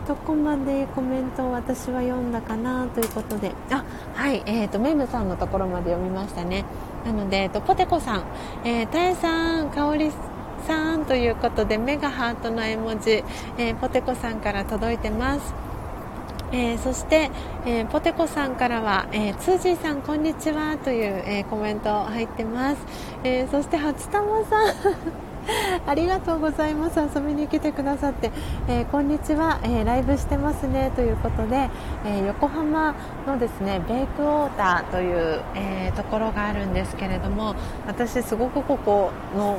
[0.08, 3.52] どこまでコメントを私は読んだかなということで。
[3.70, 6.64] あはい、えーと、メムさんのところまで読みましたね。
[7.04, 8.24] なので、えーと、ポテコさん、
[8.64, 10.10] えー、タエさん、かおり
[10.66, 13.22] さんということでメガハートの絵文字、
[13.58, 15.52] えー、ポテコさんから届いてます。
[16.52, 17.30] えー、そして、
[17.66, 22.78] えー、ポテコさんからは、えー、ツージーさんこんにちはという、えコメント入ってます、
[23.24, 25.27] えそして初玉さん。
[25.86, 27.00] ありがとうございます。
[27.00, 28.30] 遊びに来てくださって、
[28.68, 30.92] えー、こんにちは、えー、ライブしてますね。
[30.94, 31.70] ということで、
[32.04, 32.94] えー、横浜
[33.26, 37.54] のですねベイクウォーターという、えところがあるんですけれども
[37.86, 39.58] 私すごくここの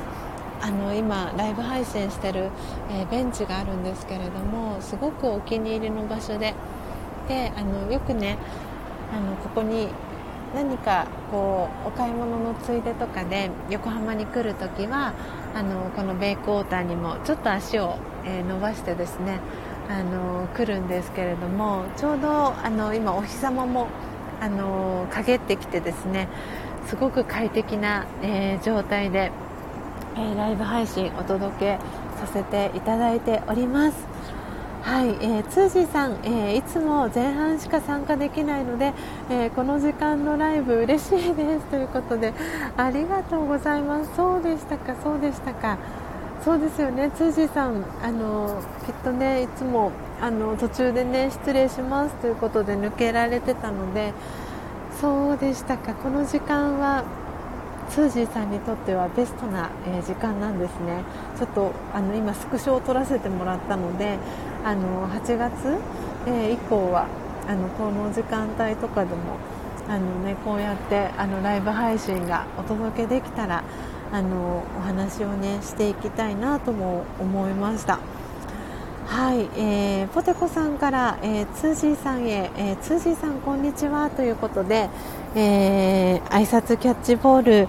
[0.62, 2.49] あの今ライブ配信してる、
[2.91, 6.54] えベンチがあるんですけれどもすごくお気に入りの場所で
[7.28, 8.38] であのよくね
[9.12, 9.88] あのここに
[10.54, 15.13] 何かこうお買い物のついでとかで横浜に来るときは
[15.55, 19.39] あのこのベイクウォーターにもちょっと足を、え、伸ばしてですね
[19.89, 23.88] あの来るんですけれどもちょうどあの今お日様も
[24.39, 26.27] あの陰ってきてですね
[26.88, 29.31] すごく快適な、えー、状態で、
[30.15, 31.79] えー、ライブ配信お届け
[32.19, 34.18] させていただいております。
[34.82, 38.94] はい、えー、ツージーさん、えー、いつも前半しか参加できないので、
[39.30, 42.34] えー、この時間のライブ嬉しいですということで
[42.78, 44.15] ありがとうございます。
[44.15, 45.78] そうでしたかそうでしたか。
[46.44, 47.12] そうですよね。
[47.12, 54.13] ツージーさんあのきっとねいつもあの途中でね失礼しますということで抜けられてたので
[55.02, 55.94] そうでしたか。
[55.94, 57.04] この時間は
[57.89, 61.04] スージーさんにとってはベストな、え時間なんですね。
[61.38, 64.18] ちょっとあの今スクショを撮らせてもらったので
[64.63, 65.78] あの8月、
[66.26, 67.08] えー、以降は
[67.48, 69.38] あのこの時間帯とかでも
[69.88, 73.63] あの、ね、こうやってあのライブ配信がお届けできたら
[74.12, 78.00] あのお話を、ね、していきたいなとも思いました。
[79.08, 84.88] はい、えー、ポテコさんから、えー、ツージーさんへ、えー、ツージーさんこんにちはということで、
[85.36, 87.67] えー、挨拶キャッチボール、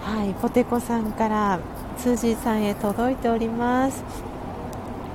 [0.00, 1.58] はい、ポテコさんから
[1.96, 4.27] ツージーさんへ届いております。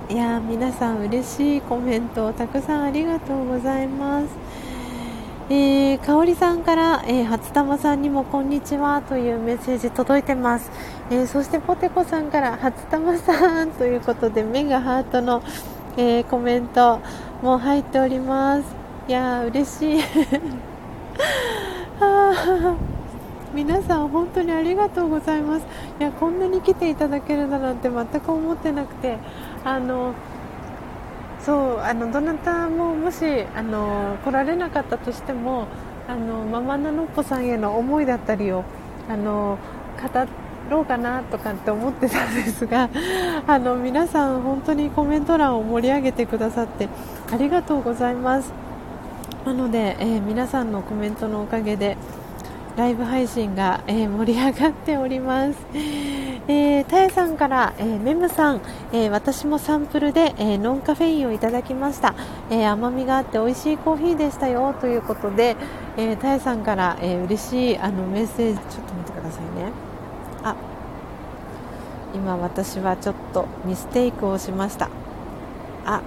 [0.10, 4.28] いや皆さん嬉しいコメントをたくさんありがとうございます。
[5.50, 10.72] えー、かおりさんから、えー、初玉さんにもこんにちはというメッセージ届いてます、
[11.12, 15.44] えー、そしてポテコさんから初玉さんということで目がハートの、
[15.98, 17.02] えー、コメント
[17.42, 18.64] も入っております。
[19.08, 20.04] いやー嬉しい。
[23.54, 25.66] 皆さん本当にありがとうございます。
[26.00, 29.18] いやこんなに来ていただけるだなんて全く思ってなくて。
[29.66, 30.14] あの
[31.40, 35.68] そうあのどなたももしあの来られなかったとしても
[36.08, 38.64] あのママナノッポさんへの思いだったりを
[39.10, 39.58] あの
[40.02, 40.10] 語
[40.70, 42.90] ろうかなとかって思ってたんですが
[43.48, 46.88] あの皆さん本当にコメント欄を盛り上げてくださって
[47.32, 48.54] ありがとうございます。
[49.46, 51.98] なので、えー、皆さんのコメントのおかげで
[52.76, 55.60] ライブ配信が、えー、盛り上がっております。
[56.48, 62.16] えー、たえさんから、えー、メムさん、えー、私もサンプルで、えノンカフェインをいただきました、
[62.50, 64.76] え甘みがあって美味しいコーヒーでしたよ。
[64.82, 65.56] ということで、
[65.98, 68.58] えたえさんから、え嬉しいあのメッセージ。
[68.58, 69.72] ちょっと待ってくださいね。
[70.44, 70.56] あ
[72.16, 74.90] 今私はちょっとミステイクをしました。
[75.86, 76.02] あ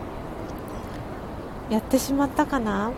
[1.70, 2.90] やってしまったかな？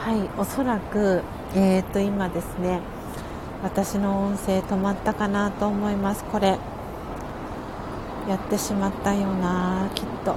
[0.00, 1.20] はいおそらく、
[1.54, 2.80] えー、と今ですね
[3.62, 6.24] 私の音声止まったかなと思います。
[6.24, 6.58] これ
[8.26, 10.36] やってしまったよなきっと。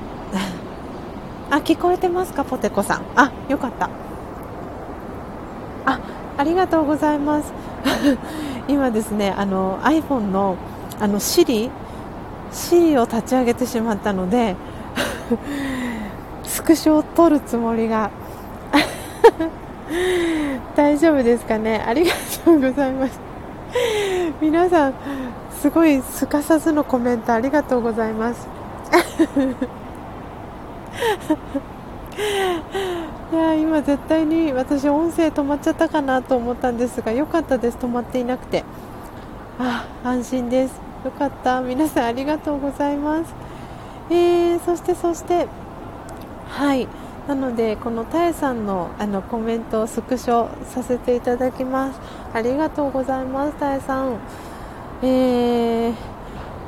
[1.50, 3.04] あ聞こえてますかポテコさん。
[3.16, 3.90] あよかった。
[5.86, 6.00] あ
[6.38, 7.54] ありがとうございます。
[8.68, 10.58] 今ですねあの iPhone の
[11.00, 11.72] あの Siri
[12.52, 14.58] Siri を立ち上げてしまったので
[16.44, 18.12] スクショを撮るつもりが
[20.76, 21.84] 大丈夫ですかね？
[21.86, 22.12] ありが
[22.44, 23.20] とうございます。
[24.42, 24.94] 皆さん
[25.62, 28.48] すごいすかさずのコメントありがとうございます。
[33.32, 37.78] いや今絶対に私音声止まっちゃったかなと思ったんですが良かったです。
[37.78, 38.64] 止まっていなくて。
[39.60, 40.82] あ安心です。
[41.06, 41.62] よかった。
[41.62, 43.34] 皆さんありがとうございます。
[44.10, 45.48] えー、そしてそして
[46.50, 46.88] はい。
[47.28, 52.00] なのでこのたえさんのあのコメントをスクショさせていただきます。
[52.34, 54.18] ありがとうございますたえさん。
[55.02, 55.94] えー、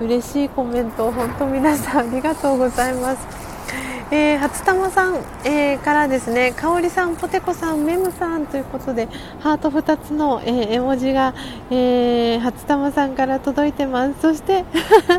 [0.01, 3.34] 嬉しいコメント本当皆さんありがとうございます。
[4.11, 9.07] えー、初玉さん、えー、からですね、かおりさん、ポテコさん、メムさんということで、
[9.39, 11.33] ハート2つの、えー、絵文字が、
[11.71, 14.21] えー、初玉さんから届いてます。
[14.21, 14.63] そして、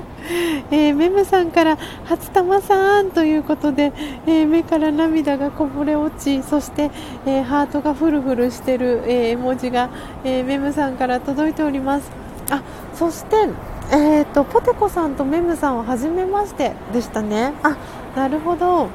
[0.71, 3.93] えー、メムさんから初玉さんということで、
[4.27, 6.93] えー、目から涙がこぼれ落ち、そして、
[7.27, 9.89] えー、ハートがフルフルしてる、えー、絵文字が、
[10.23, 12.09] えー、メムさんから届いております。
[12.51, 12.63] あ、
[12.95, 13.49] そして、
[13.91, 17.53] えーと、ポテコさんとメムさんは初めましてでしたね。
[17.63, 17.77] あ
[18.17, 18.89] なるほど。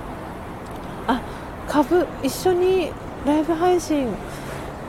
[1.08, 1.22] あ
[1.68, 2.92] 株一緒に
[3.26, 4.08] ライブ配信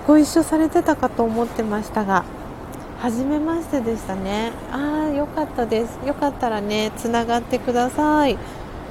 [0.06, 2.24] ご一緒されてたかと思ってましたが
[2.98, 4.52] 初めましてでしたね。
[4.70, 5.98] ああよかったです。
[6.06, 8.38] よかったらねつながってください。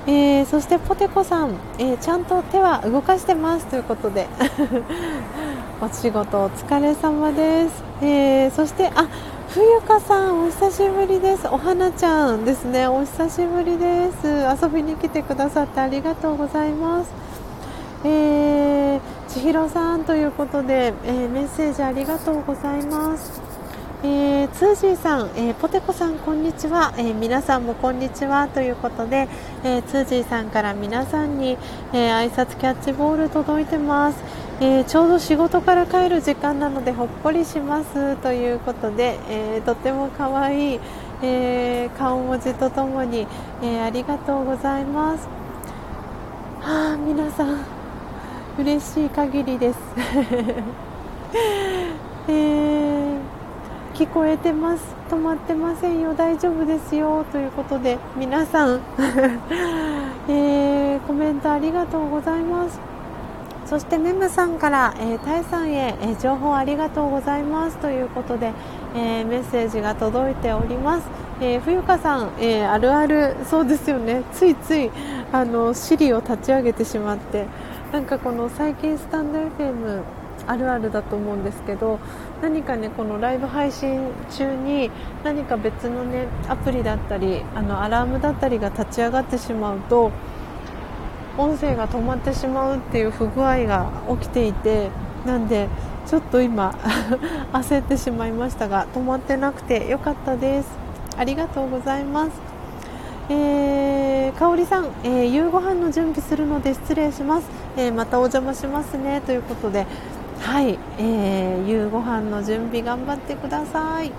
[0.08, 3.66] えー、そしてポテコさん、えー、ちゃんと手は動かしてます。
[3.66, 4.28] ということで。
[5.82, 9.08] お仕事お疲れ様です、えー、そしてあ
[9.54, 11.46] 冬香さんお久しぶりです。
[11.46, 12.88] お花ちゃんですね。
[12.88, 14.26] お久しぶりです。
[14.64, 17.12] 遊びに来てくださってありがとうございます。
[18.06, 23.42] えー、千尋さんということで、えー、メッセージありがとうございます。
[24.04, 29.28] えー、ツージーさん、えー、ポテコさん、こんにちは、えー、皆さんもこんにちはということで、
[29.66, 31.58] えー、ツージーさんから皆さんに、
[31.92, 34.24] えー、挨拶キャッチボール届いてます、
[34.64, 40.80] えちょうど仕事から帰る時間なのでほっこりしますということで、えとても可愛い、
[41.24, 43.26] え顔文字とともに、
[43.64, 45.28] えありがとうございます。
[46.60, 47.58] はあ皆さん
[48.60, 49.80] 嬉しい限りです。
[52.30, 53.02] えー
[53.96, 54.84] 聞こえてます？
[55.10, 56.14] 止まってませんよ。
[56.14, 57.26] 大丈夫ですよ。
[57.32, 58.80] ということで皆さん、
[60.30, 62.91] えー、コメントありがとうございます。
[63.72, 67.78] そしてメムさんから、えー、タイさんへ、えー、情報ありがとうございます。
[67.78, 68.52] ということで、
[68.94, 71.08] えー、メッセージが届いております、
[71.40, 73.34] えー、冬香さん、えー、あるある。
[73.50, 74.24] そうですよね。
[74.34, 74.92] ついつい
[75.32, 77.46] あの Siri を立ち上げてしまって
[77.94, 80.02] なんかこの最近スタンド FM
[80.48, 81.98] あるあるだと思うんですけど
[82.42, 84.02] 何かねこのライブ配信
[84.32, 84.92] 中に
[85.24, 90.12] 何か別のねアプリだったりあのアラームだったりが立ち上がってしまうと
[91.38, 94.90] 音声が止まってしまうっていう不具合が起きていて
[95.26, 95.68] なんで
[96.08, 96.76] ちょっと今
[97.54, 100.70] 焦ってしまいましたが止まってなくてよかったです。
[101.18, 102.32] ありがとうございます。
[103.30, 109.22] えー、かおりさん、えー、夕ご飯の準備するので失礼します、えー、またお邪魔しますね。
[109.26, 109.86] ということで
[110.42, 114.12] はい、えー、夕ご飯の準備頑張ってください。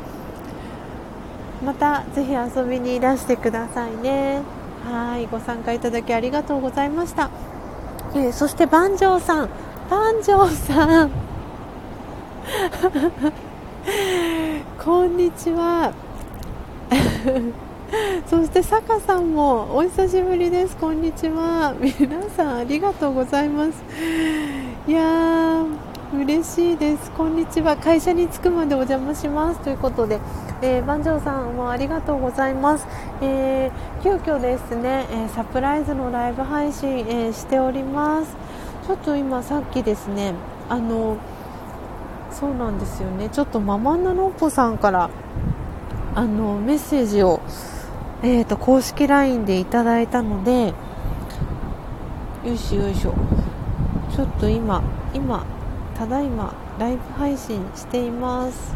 [1.65, 4.62] またぜひ遊びにいらしてくださいね。
[4.85, 7.31] はいご参加いただきありがとうございました、
[8.15, 9.49] えー、そして万丈さん。
[9.89, 11.11] 万丈さん。
[14.83, 15.93] こんにちは。
[18.27, 20.77] そして坂さんもお久しぶりです。
[20.77, 21.75] こんにちは。
[21.81, 23.85] 皆さんありがとうございます。
[24.89, 25.67] いやー
[26.15, 27.11] 嬉しいです。
[27.13, 27.77] こんにちは。
[27.77, 29.61] 会社に着くまでお邪魔します。
[29.61, 30.19] ということで、
[30.63, 32.87] えー、番長さんもありがとうございます、
[33.21, 38.37] えー、急遽ですね、えー、サプライズのライブ配信、えー、しております。
[38.87, 40.35] ちょっと今さっきですね
[40.69, 41.17] あの
[42.31, 43.29] そうなんですよね。
[43.29, 45.11] ちょっとママナノッポさんから
[46.15, 47.41] あのメッセージを、
[48.23, 50.75] えーと、公式 LINE でいただいたので
[52.45, 53.15] よいしょよいしょ。
[54.15, 54.83] ちょっと今
[55.15, 55.45] 今
[55.97, 58.75] ただいまライブ配信しています。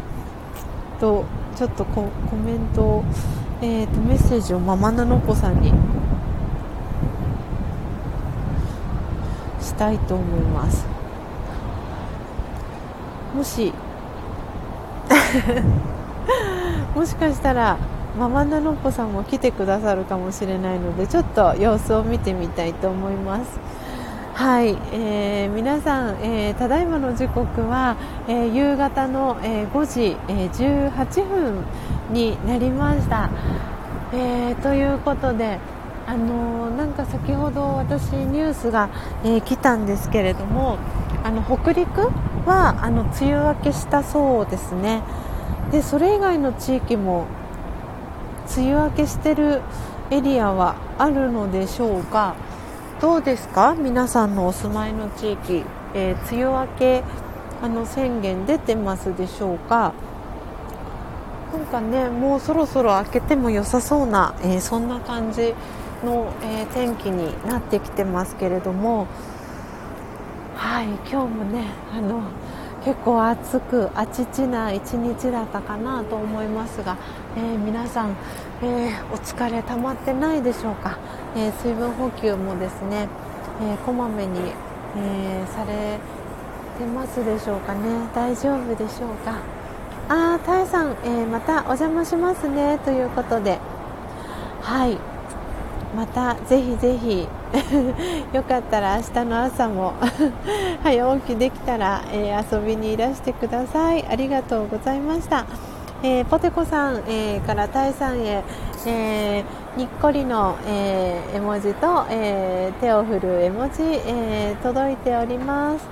[0.99, 1.25] と
[1.57, 2.03] ちょっとコ
[2.35, 3.03] メントを、
[3.63, 5.73] えーと、メッセージをママナノコさんに
[9.59, 10.85] したいと思います。
[13.35, 13.73] もし
[16.93, 17.77] もしかしたら
[18.15, 23.59] ママナノコさんも来てくださるかもしれないのでちょっと様子を見てみたいと思います。
[24.37, 31.65] はい、えー、皆さん、えー、ただいまの時刻は、えー、夕方の、えー、5時、えー、18分
[32.13, 33.31] になりました、
[34.13, 35.57] えー、ということで
[36.05, 38.89] あのなんか先ほど私ニュースが、
[39.25, 40.77] え来たんですけれども
[41.23, 42.01] あの北陸
[42.45, 45.01] はあの梅雨明けしたそうですね。
[45.71, 47.25] でそれ以外の地域も
[48.55, 49.61] 梅雨明けしてる
[50.11, 52.35] エリアはあるのでしょうか。
[52.99, 53.75] どうですか？
[53.75, 57.03] 皆さんのお住まいの地域、えー、梅雨明け
[57.61, 59.93] あの宣言出てますでしょうか？
[61.53, 65.53] なんかねもうそろそろ開けても良さそうな、えー、そんな感じ
[66.03, 69.05] の、えー、天気になってきてますけれども。
[70.55, 72.21] はい今日もねあの
[72.83, 76.97] 結構暑くあちちな一日だったかなと思いますが、
[77.35, 78.15] えー、皆さん、
[78.59, 80.97] えー、お疲れ溜まってないでしょうか、
[81.35, 83.07] えー、水分補給もですね、
[83.61, 84.39] えこまめに、
[84.95, 85.99] えされ
[86.79, 88.07] てますでしょうかね。
[88.15, 89.37] 大丈夫でしょうか。
[90.09, 92.79] あータイさん、えまたお邪魔しますね。
[92.79, 93.59] ということで。
[94.61, 94.97] はい。
[95.95, 97.27] またぜひぜひ。
[98.33, 99.93] よかったら明日の朝も
[100.83, 104.05] 早起きできたら、え、遊びにいらしてください。
[104.07, 105.45] ありがとうございました、
[106.03, 108.43] えー、ポテコさん、えー、からタイさんへ、
[108.85, 115.87] えー、にっこりの、えー、絵文字と、えー、手を振る絵文字、えー、届いております。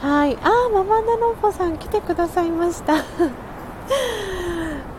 [0.00, 0.38] はい。
[0.42, 2.94] あママナノポさん来てくださいました。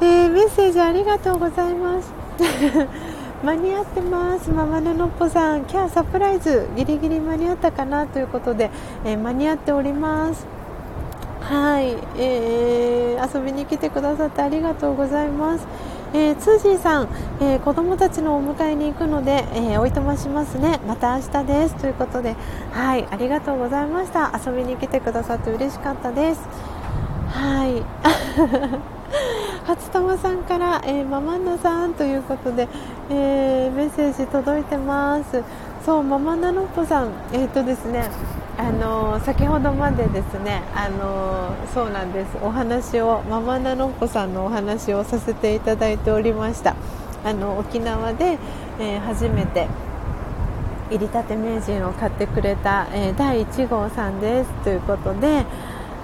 [0.01, 2.12] えー、メッセージありがとうございます。
[3.43, 4.51] 間に合ってます。
[4.51, 6.68] ママナノポさんキャーサプライズ。
[6.76, 8.06] ギリギリ間に合ったかな？
[8.06, 8.70] ということで、
[9.06, 10.45] えー、間に合っております。
[11.43, 15.67] はい、えー、遊びに来てくださってありがとうございます。
[16.13, 17.09] えー、ツージーさん、
[17.41, 20.79] えー、子供たちのお迎えに行くので、えー、おいとましますね。
[20.87, 22.35] また明日ですということで、
[22.71, 24.31] はい、ありがとうございました。
[24.45, 26.47] 遊びに来てくださって嬉しかったです。
[27.29, 27.83] はい。
[29.65, 32.67] 初玉さんから、えー、ママンナさんということで、
[33.09, 35.43] えー、メッセージ届いてます。
[35.86, 38.09] そう、ママナノッポさん、えっ、ー、とですね。
[38.55, 42.38] あの先ほどまでですねあのそうなんです。
[42.41, 46.75] お話をママナノッポさんのお話をさせていただいておりました。
[47.25, 48.38] あの沖縄で、
[48.79, 49.67] えー、初めて
[50.91, 54.51] 入りたて名人を買ってくれた、えー、第1号さんです。
[54.63, 55.45] ということで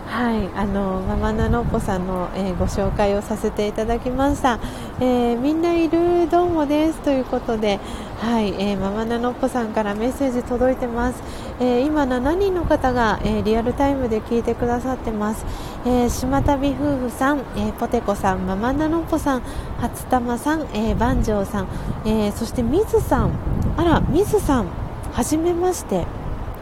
[0.09, 4.59] はい、あのママナノッポさんの、えー、ご紹介をさせていただきました、
[4.99, 6.99] えー、みんないるどうもです。
[7.01, 7.79] ということで、
[8.19, 11.23] はい、えー、ママナノッポさんからメッセージ届いてます、
[11.61, 15.45] え今7人の方が、えリアルタイムで聞いてくださってます、
[15.85, 19.41] え島旅夫婦さん、えポテコさんママナノッポさん
[19.79, 21.67] 初玉さん、え番長さん、
[22.05, 23.31] えそしてミズさん
[23.77, 24.67] あらミズさん
[25.13, 26.05] はじめまして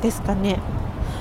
[0.04, 0.60] ですかね。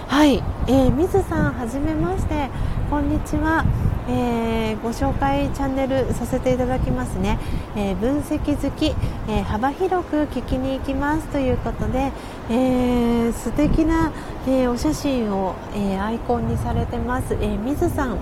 [0.06, 2.48] はい、えー、水さんはじめまして
[2.88, 3.64] こんにちは、
[4.08, 7.38] えー、ご紹介チャンネルさせていただきますね、
[7.74, 8.94] えー、分析好き、
[9.28, 12.12] えー、幅広く聞きに行きますということで、
[12.50, 14.12] えー、素敵な、
[14.46, 18.18] えお写真を、えアイコンにされてます、え水さん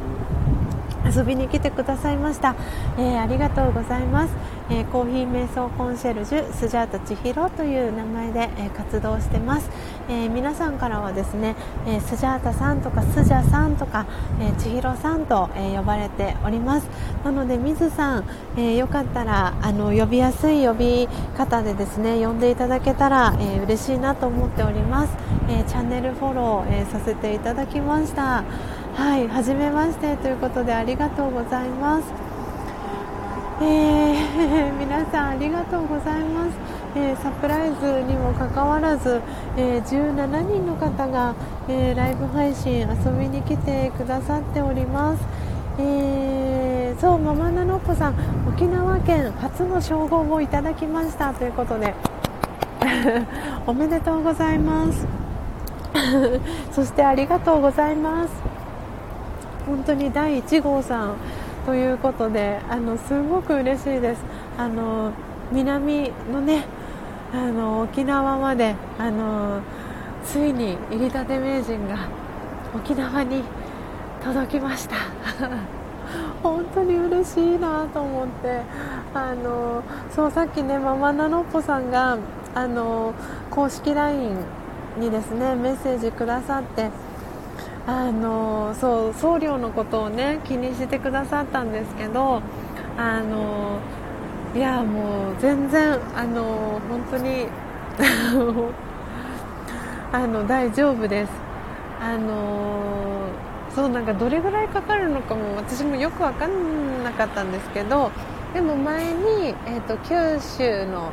[1.05, 2.57] 遊びに来てくださいました、
[2.99, 4.35] えありがとうございます。
[4.71, 9.69] えー、コーヒー瞑想コンシェルジュスジャータ千尋という名前で、えー、活動してます、
[10.09, 11.55] えー、皆さんからはですね、
[11.87, 14.07] えスジャータさんとかスジャさんとか、
[14.41, 16.89] え千尋さんと、え呼ばれております。
[17.25, 18.25] なので水さん、
[18.57, 25.13] えよかったらあの呼びやすい呼び方でですね呼んでいただけたら、え嬉しいなと思っております、
[25.49, 28.45] えチャンネルフォロー、えさせていただきました。
[28.95, 32.24] はい初めましてということでありがとうございます。
[33.61, 36.59] えー、 皆さんありがとうございます、
[36.97, 39.21] えー、サプライズにもかかわらず、
[39.57, 41.35] えー、17人の方が、
[41.69, 42.87] えライブ配信遊
[43.19, 45.23] びに来てくださっております、
[45.79, 48.15] えそうママナノッポさん
[48.49, 51.33] 沖縄県初の称号をいただきました。
[51.33, 51.95] ということで
[53.67, 55.07] おめでとうございます。
[56.73, 58.31] そしてありがとうございます。
[59.67, 61.15] 本当に第1号さん
[61.65, 64.23] ということであのすごく嬉しいです。
[64.59, 65.13] あの
[65.51, 66.67] 南のね
[67.33, 69.61] あの沖縄まであの
[70.25, 72.09] ついに入りたて名人が
[72.75, 73.43] 沖縄に
[74.23, 74.97] 届きました。
[76.43, 78.61] 本当に嬉しいなと思って
[79.15, 82.19] あのそうさっきねママナノッポさんが
[82.55, 83.15] あの
[83.51, 84.37] 公式 LINE
[84.99, 86.91] にですねメッセージくださって
[87.87, 92.41] あのそう送料のことをね気にしてくださったんですけど
[92.97, 93.79] あの
[94.55, 97.47] いやもう全然あの本当に
[100.13, 101.33] あの大丈夫です。
[102.01, 102.85] あの
[103.75, 108.11] そうなんかどれぐらいかかるのかも私もよく分かんなかったんですけど
[108.53, 111.11] でも前に、えーと、九州の、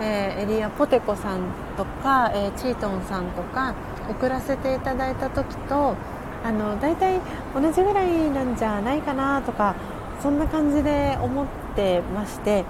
[0.00, 1.40] えー、エリアポテコさん
[1.76, 3.74] とか、えー、チートンさんとか
[4.12, 5.96] 送らせていただいた時と
[6.44, 7.20] あの大体
[7.54, 9.74] 同じぐらいなんじゃないかなとか
[10.22, 12.64] そんな感じで思ってまして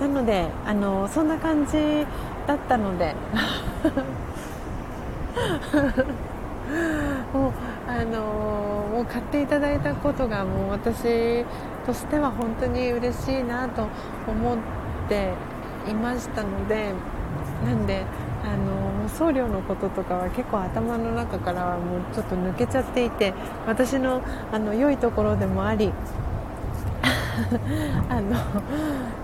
[0.00, 2.06] なのであのそんな感じ
[2.46, 3.14] だったので
[7.32, 7.52] もう
[7.88, 8.20] あの
[8.92, 11.44] もう買っていただいたことがもう私
[11.86, 13.88] としては本当に嬉しいなと
[14.28, 14.58] 思っ
[15.08, 15.32] て
[15.88, 16.92] いましたので
[17.64, 18.04] なんで
[19.14, 23.32] あの送料のこととかは結構頭の中からはもうちょっと抜けちゃっていて
[23.66, 25.92] 私のあの良いところでもあり
[28.10, 28.36] あの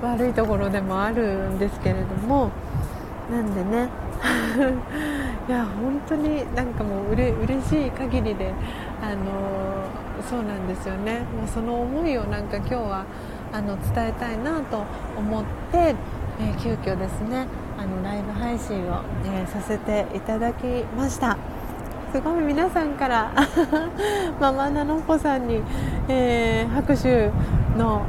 [0.02, 2.50] 悪いところでもあるんですけれども
[3.30, 3.88] なんでね
[5.48, 8.52] いや本当になんかもううれ嬉しい限りで
[9.02, 9.16] あの
[10.28, 11.20] そうなんですよね。
[11.34, 13.06] もうその思いをなんか今日は
[13.52, 14.84] あの伝えたいなと
[15.16, 15.94] 思って、
[16.38, 17.46] えー、急遽ですね
[17.80, 20.66] あのライブ配信を、えー、させていただき
[20.98, 21.38] ました。
[22.12, 23.32] すごい皆さんから
[24.38, 25.62] ママナノッポさんに、
[26.08, 27.30] えー、拍手
[27.78, 28.02] の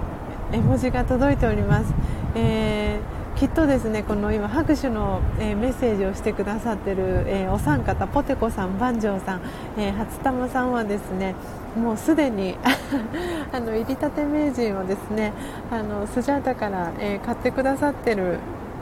[0.51, 1.93] 絵文字が届いております、
[2.35, 9.41] えー、きっとですねこの今拍手の、えー、メッセージをしてくださってる、えー、お三方ポテコさん、万丈さん、
[9.77, 11.35] え初玉さんはですね
[11.79, 12.57] もうすでに
[13.53, 15.31] あの入りたて名人をですね
[15.71, 18.39] あのスジャータから、え買ってくださってる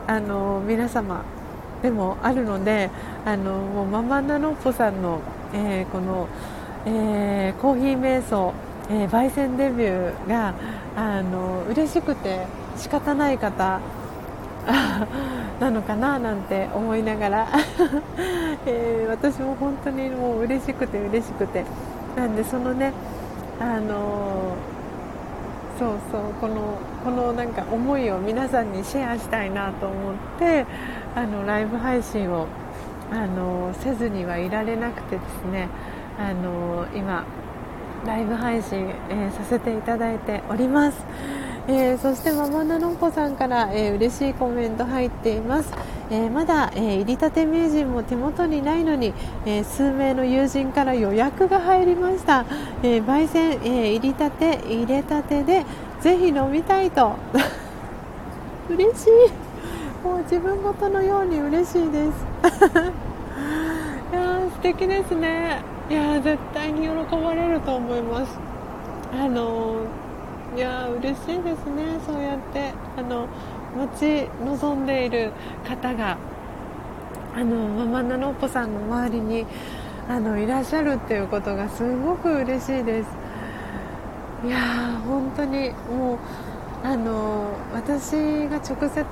[0.10, 1.24] あの皆様
[1.84, 2.90] でもあるので
[3.26, 5.22] あのもうママナノッポさんの、
[5.54, 6.28] えこの、
[6.86, 8.54] えコーヒー瞑想
[8.92, 10.56] えー、焙煎デビューが
[10.96, 13.80] あの嬉しくて仕方ない方
[15.60, 17.48] なのかななんて思いながら、
[18.66, 21.64] えー、私も本当にもう嬉しくて嬉しくて。
[22.16, 22.92] なんでそのね
[23.62, 24.56] あの
[25.80, 30.66] そうそうこのこのなんか思いを皆さんにシェアしたいなと思って
[31.16, 32.48] あのライブ配信を
[33.10, 35.70] あのせずにはいられなくてですね
[36.20, 37.26] あの今
[38.06, 40.98] ライブ配信、えー、させていただいております、
[41.72, 45.72] えー、そしてママナノンポさんから、えー、嬉しいコメント入っています、
[46.10, 49.14] えー、まだ、えー入りたて名人も手元にないのに、
[49.46, 52.44] え数名の友人から予約が入りました、
[52.82, 55.64] え焙煎、え入りたて入れたてで
[56.02, 57.14] ぜひ飲みたいと。
[58.70, 59.12] 嬉しい。
[60.04, 62.26] もう自分ごとのように嬉しいです。
[64.12, 65.62] いや素敵ですね。
[65.88, 68.40] いや絶対に喜ばれると思います。
[69.14, 69.76] あの
[70.56, 72.74] いや嬉しいですねそうやって。
[72.98, 73.28] あの
[73.78, 75.32] 待ち望んでいる
[75.64, 76.18] 方が
[77.36, 79.46] あのママナノッポさんの周りに
[80.10, 83.10] あのいらっしゃるっていうことがすごく嬉しいです。
[84.46, 86.18] いや本当にもう
[86.84, 88.14] あの私
[88.50, 89.06] が直接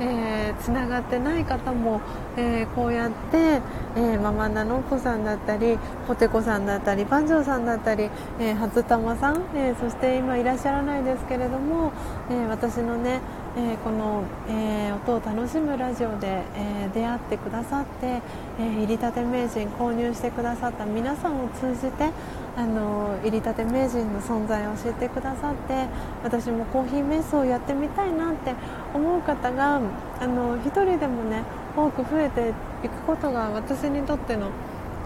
[0.00, 2.00] えー、つながってない方も、
[2.36, 3.60] えー、こうやって、
[3.96, 11.92] えー、ママナノッポさんだったりポテコさんだったりパンジョーさんだったり、えー、初玉さん、えー、そして今いらっしゃらないですけれども、
[12.30, 13.20] えー、私のね、
[13.56, 18.20] えー、この、えー、音を楽しむラジオで、えー、出会ってくださって、
[18.58, 22.10] えー、入りたて名人購入してくださった皆さんを通じて
[22.56, 25.86] あの入りたて名人の存在を教えてくださって
[26.24, 28.54] 私もコーヒー瞑想をやってみたいなって
[28.94, 31.42] 思う方があの1人でもね
[31.76, 34.50] 多く増えていくことが私にとっての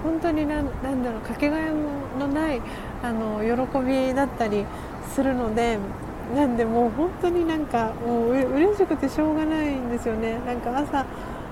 [0.04, 1.70] 本当になんだろうかけがえ
[2.18, 2.62] のない
[3.02, 4.64] あの喜びだったり
[5.12, 5.78] するので
[6.34, 10.38] なんでもう本当になんかもう嬉しくてしょうがないんですよね。
[10.46, 11.04] なんか朝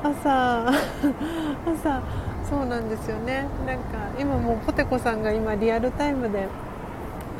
[0.02, 0.70] 朝
[1.66, 2.00] 朝
[2.48, 3.46] そうなんですよね。
[3.66, 6.48] なんか今もうポテコさんが今リアルタイムで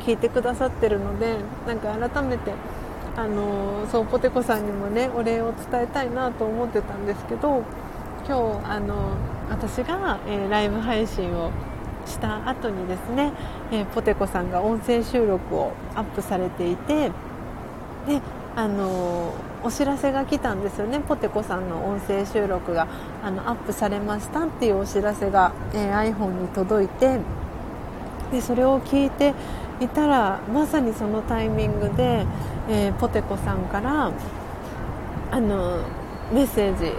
[0.05, 1.37] 聞いてくださってるので
[1.67, 2.53] なんか改めて
[3.17, 7.65] あのそうポテコさんにもねお礼を伝えたいなと思ってたんですけど
[8.27, 9.17] 今日あの
[9.51, 11.51] 私が、えー、ライブ配信を
[12.07, 13.33] した後にですね、
[13.73, 17.11] えー、ポテコさんが音声収録をアップされていて
[18.07, 18.21] で
[18.55, 19.35] あの
[19.65, 21.01] お知らせが来たんですよね。
[21.01, 22.87] ポテコさんの音声収録が
[23.25, 27.19] あのアップされましたっていうお知らせが、えー、iPhone に届いて
[28.31, 29.35] でそれを聞いて
[29.81, 32.27] いたらまさにそのタイミングで、
[32.69, 34.13] えー、ポテコさんから
[35.31, 35.83] あの
[36.33, 36.93] メッセージ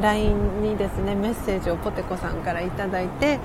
[0.00, 3.38] LINE にですねメッセージをポテコさんから頂いて、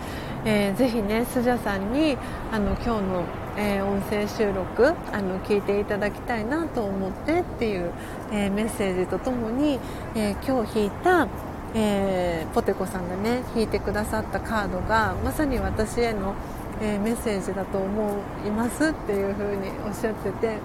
[0.45, 2.17] えー、ぜひねスジャさんに
[2.51, 3.23] あの今日の
[3.61, 7.91] えー、音声収録あの聞いていただきたいなと思ってっていう、
[8.31, 9.79] えー、メッセージとともに、
[10.15, 11.27] えー、今日弾いた、
[11.75, 16.33] えポテコさんがね弾いてくださったカードがまさに私への、
[16.81, 18.15] えメッセージだと思
[18.45, 20.57] いますっていう風におっしゃってて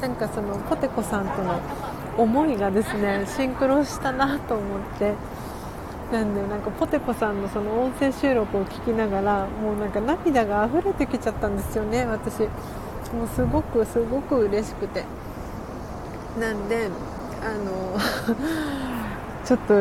[0.00, 1.60] なんかそのポテコさんとの
[2.18, 5.14] 思いがですねシンクロしたなと思って。
[6.12, 12.42] なんでなんかポテコさんのその音声収録を聞きながらもうなんか涙が溢れてきちゃったんですよね私
[13.12, 15.04] もうすごくすごく嬉しくて
[16.38, 16.88] なんで
[17.42, 17.98] あの
[19.44, 19.74] ちょっと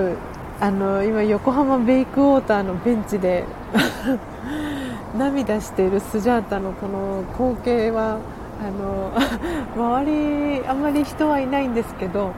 [0.60, 3.46] あの今横浜ベイクウォーターのベンチで
[5.18, 8.18] 涙しているスジャータのこの光景は
[8.62, 9.12] あの
[9.76, 12.32] 周りあんまり人はいないんですけど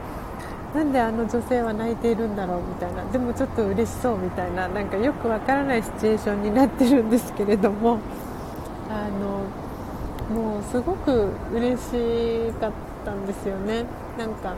[0.73, 7.99] なんであの女性は泣いているんだろうみたいなでもちょっと嬉しそうみたいななんかよくわからないシチュエーションになってるんですけれども
[8.89, 9.07] あ
[10.33, 12.71] のもうすごく嬉しかっ
[13.05, 13.85] たんですよね。
[14.17, 14.55] なんか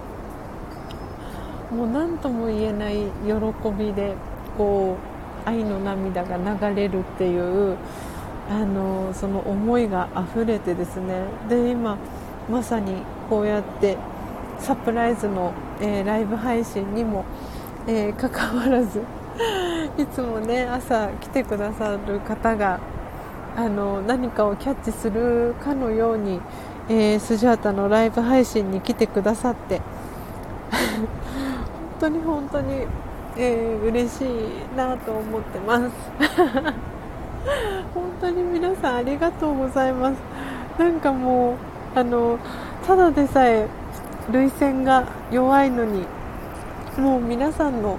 [1.72, 2.96] もう何とも言えない
[3.26, 4.16] 喜びで
[4.58, 4.98] こ
[5.46, 7.78] う愛の涙が流れるっていう
[8.50, 11.26] あのその思いが溢れてですね。
[11.50, 11.98] で今
[12.50, 12.94] まさに
[13.30, 13.98] こうやって
[14.60, 17.26] サプライズの、えー、ライブ配信にも、
[17.88, 19.02] えー、かかわらず
[19.98, 22.80] いつもね朝来てくださる方が
[23.56, 26.40] あの何かをキャッチするかのように、
[26.90, 29.82] えー、スジャータのライブ配信に来てくださって。
[30.70, 31.08] 本
[32.00, 32.86] 当に本当に、
[33.38, 34.28] えー、嬉しい
[34.78, 35.92] なと思ってます。
[37.94, 40.18] 本当に皆さんありがとうございます。
[40.78, 41.54] なんかも
[41.96, 42.38] うあの
[42.86, 43.68] ただでさえ
[44.32, 46.06] 涙腺が弱いのに
[46.98, 47.98] もう皆さんの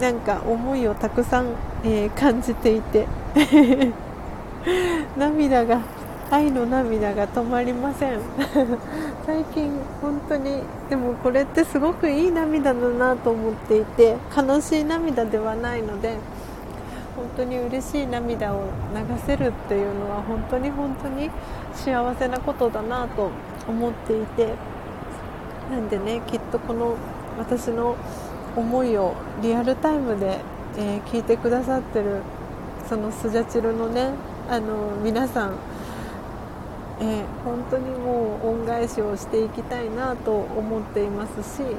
[0.00, 1.54] なんか思いをたくさん、
[1.84, 3.06] えー、感じていて
[5.16, 5.80] 涙が
[6.34, 8.18] 愛の涙が止まりません。
[9.24, 9.70] 最近
[10.02, 16.16] 本当にでもこれってすごくいい涙だなと思っていて悲しい涙ではないので
[17.16, 18.62] 本当に嬉しい涙を
[18.94, 21.30] 流せるっていうのは本当に本当に
[21.72, 23.30] 幸せなことだなと
[23.68, 24.54] 思っていて
[25.70, 26.96] なんでねきっとこの
[27.38, 27.94] 私の
[28.56, 30.40] 思いをリアルタイムで、
[30.76, 32.22] えー、聞いてくださってる
[32.88, 34.10] そのスジャチルのね
[34.50, 35.52] あの皆さん、
[37.04, 41.76] えー、本当にもう恩返しをしていきたいなと思っていますし、うん、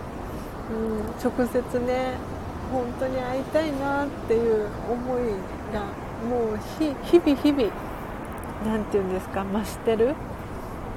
[1.23, 2.13] 直接ね
[2.71, 5.21] 本当に会いたいなっていう思い
[5.73, 5.85] が
[6.29, 7.71] もう日々日々
[8.65, 10.13] 何て言うんですか増してる、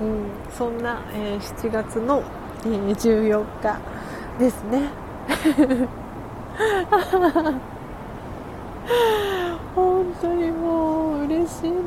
[0.02, 2.22] うん、そんな、えー、7月の、
[2.64, 3.80] えー、14日
[4.38, 4.90] ですね。
[9.74, 11.78] 本当にもう嬉しいな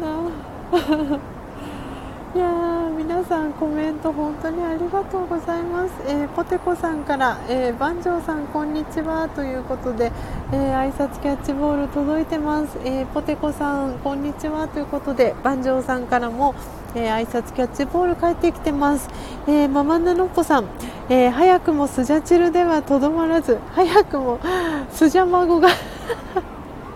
[2.33, 10.13] いやー皆さんコメント本当にありがとうございます、えー、ポテコさんから、えー、番長さんこんにちはということで、
[10.53, 16.55] えー、挨拶キャッチボール届いてます、えー、ポテコさんこんにちはということで番長さんからも、
[16.95, 19.09] えー、挨拶キャッチボール帰ってきてます、
[19.45, 20.69] えー、ママナノッポさん、
[21.09, 24.39] えー、早くもスジャチルではとどまらず早くも
[24.89, 25.67] スジャマゴが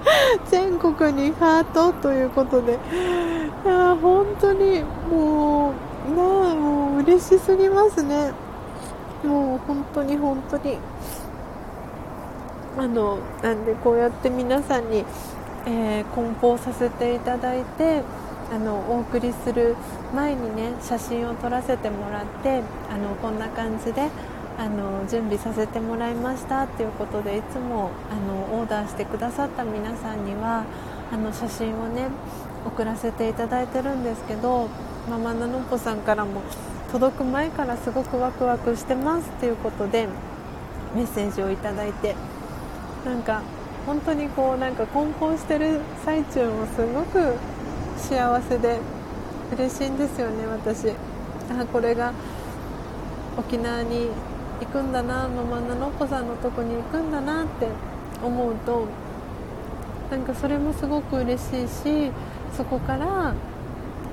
[0.49, 2.73] 全国にハートということで。
[2.73, 5.71] いや本当にも
[6.07, 8.31] うなあもう嬉しすぎますね。
[9.23, 10.77] もう本当に本当に。
[12.77, 15.05] あのなんでこうやって皆さんに、
[15.65, 18.01] えー、梱包させていただいて
[18.53, 19.75] あのお送りする
[20.13, 24.09] 前にね写真を撮らせてもらってあのこんな感じで
[24.57, 30.65] あの準備させてもらいましたっていうことでいつもあのオーダーしてくださった皆さんには
[31.11, 32.07] あの写真をね
[32.65, 34.69] 送らせていただいてるんですけど
[35.09, 36.41] ママナノッポさんからも
[36.91, 40.07] 届く前からすごくワクワクしてますっていうことで
[40.95, 42.15] メッセージをいただいて
[43.05, 43.43] なんか
[43.85, 47.35] 本当にこうなんか梱包してる最中もすごく
[47.97, 48.79] 幸せで
[49.55, 50.89] 嬉しいんですよね私。
[50.89, 52.11] あこれが
[53.37, 54.09] 沖縄に
[54.59, 57.67] 行くんだなママナノッポさんのとこに行くんだなって
[58.23, 58.87] 思うと
[60.09, 62.11] なんかそれもすごく嬉しいし
[62.55, 63.33] そこから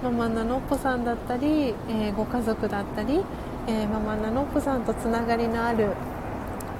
[0.02, 3.20] ママナノッポさんだったり、えー、ご家族だったり、
[3.68, 5.90] えー、ママナノッポさんとつながりのある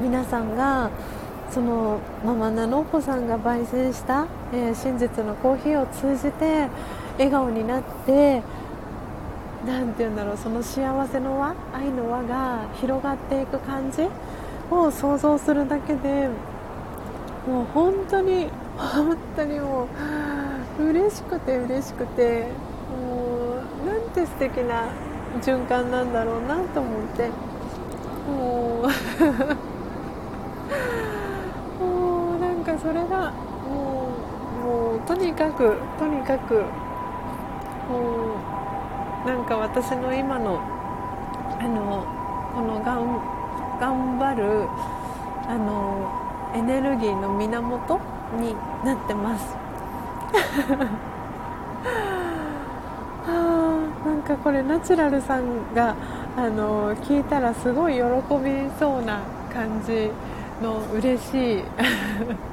[0.00, 0.90] 皆さんが
[1.50, 6.68] そのママナノッポさんが焙煎した、えー、真実のコーヒーを通じて
[7.18, 8.42] 笑顔になって
[9.66, 14.08] 何て言うんだろうその幸せの輪愛の輪が広がっていく感じ
[14.70, 16.28] を想像するだけで
[17.46, 19.88] もう本当に本当にも
[20.78, 22.46] う嬉しくて嬉しくて
[22.90, 24.88] もうなんて素敵な
[25.40, 27.52] 循環なんだろうなと思って。
[28.26, 28.86] もう
[31.82, 33.32] もうなんかそれが
[33.68, 34.08] も
[34.62, 36.54] うもうとにかくとにかく
[37.88, 38.61] もう
[39.26, 40.60] なんか私の今の
[41.60, 42.04] あの
[42.54, 43.20] このがん
[43.78, 44.68] 頑張る
[45.48, 46.10] あの
[46.54, 48.00] エネルギーの源
[48.38, 48.54] に
[48.84, 49.56] なってます。
[53.24, 53.30] あ
[54.04, 55.94] なんかこれナチュラルさんが
[56.36, 59.20] あの聞いたらすごい喜びそうな
[59.52, 60.10] 感じ
[60.60, 61.64] の嬉しい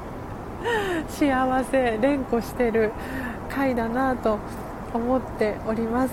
[1.08, 2.92] 幸せ連呼してる
[3.48, 4.38] 回だなと
[4.92, 6.10] 思っております。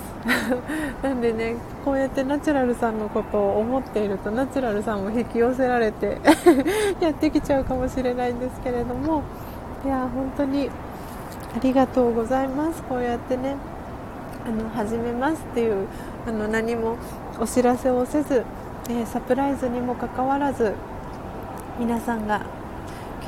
[1.02, 6.18] なんでねこうやってナチュラルさんのことを思っているとナチュラルさんも引き寄せられて
[7.00, 9.22] やってきちゃうかもしれないんですけれども
[9.84, 10.70] いや本当に
[11.56, 12.82] ありがとうございます。
[12.82, 13.56] こうやってね
[14.46, 15.86] あの始めますっていう
[16.26, 16.96] あの何も
[17.40, 18.44] お知らせをせず、
[18.88, 20.72] えー、サプライズにもかかわらず
[21.78, 22.57] 皆さんが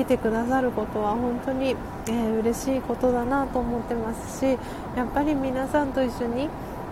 [0.01, 1.77] 来てくださることは本当に、
[2.07, 4.59] えー、嬉しいことだなと思ってますし
[4.97, 6.49] やっぱり皆さんと一緒に、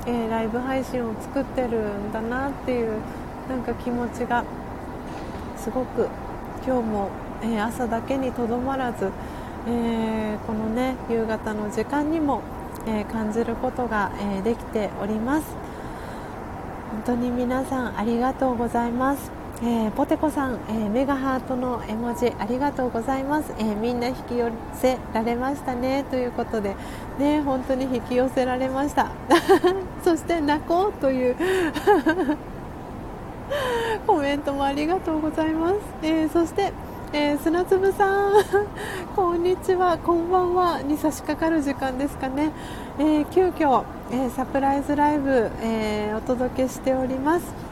[0.07, 3.01] えー、ライブ配信を作ってるんだなっていう
[3.49, 4.45] なんか気持ちが
[5.57, 6.09] すごく
[6.67, 7.11] 今日も、
[7.43, 9.11] えー、朝だけにとどまらず、
[9.67, 12.43] えー、このね夕方の時間にも、
[12.87, 15.47] え感じることが、えできております。
[16.91, 26.05] 本当に皆さんありがとうございますえー、ポテコさん、えー、メガハートの絵文字ありがとうございます、えー、みんな引き寄せられましたね。
[26.11, 26.77] ということで
[27.19, 29.11] ね本当に引き寄せられました。
[30.05, 31.37] そして泣こうという
[34.07, 36.73] コメントもありがとうございます、え、そして
[37.13, 38.33] え、砂粒さん
[39.17, 39.99] こんにちは。
[39.99, 40.83] こんばんは。
[40.83, 42.53] に差し掛かる時間ですかね、
[42.99, 43.83] えー、急遽、
[44.13, 47.68] え、サプライズライブ、えお届けしております、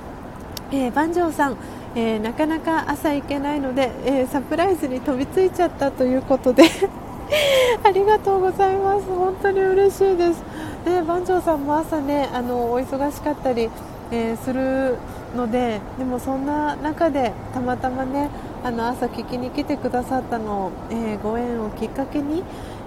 [0.73, 1.57] えー、万丈さん、
[1.95, 6.65] えなかなか朝行けないので、えサプライズに飛びついちゃったということで
[7.85, 9.07] ありがとうございます。
[9.07, 10.43] 本当に嬉しいです、
[10.85, 13.71] ね、番長さんも朝ねあのお忙しかったり、
[14.11, 14.97] えする
[15.37, 18.31] のででもそんな中でたまたまね
[18.65, 22.43] あの朝聞きに来てくださったのを、え、ご縁をきっかけに、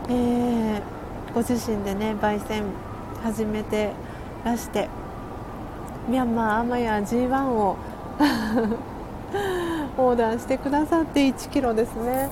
[0.10, 0.82] え、
[1.34, 2.64] ご自身でね焙煎
[3.24, 3.92] 始めて
[4.44, 4.90] らして
[6.10, 7.78] ミャンマーアマヤ G1 を
[9.96, 12.30] オーダーしてくださって1キロですね。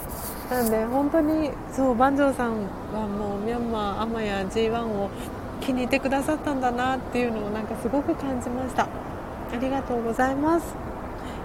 [0.50, 2.54] なんで本当にそう万丈さん
[2.92, 5.12] はもうミャンマーアマヤ G1 を
[5.62, 8.84] 気に入ってくださったんだなっていうのをなんかすごく感じました。
[8.84, 8.88] あ
[9.62, 10.88] りがとうございます。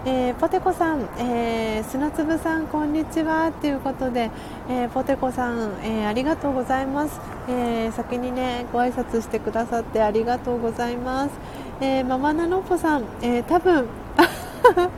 [0.04, 3.52] えー、ポテコさん、えー、砂粒さん、こんにちは。
[3.52, 4.30] ということで、
[4.68, 11.30] えー、ポテコさん、えありがとうございます、え先にねご挨拶してくださってありがとうございます、
[11.80, 13.86] えママナノポさん、え多分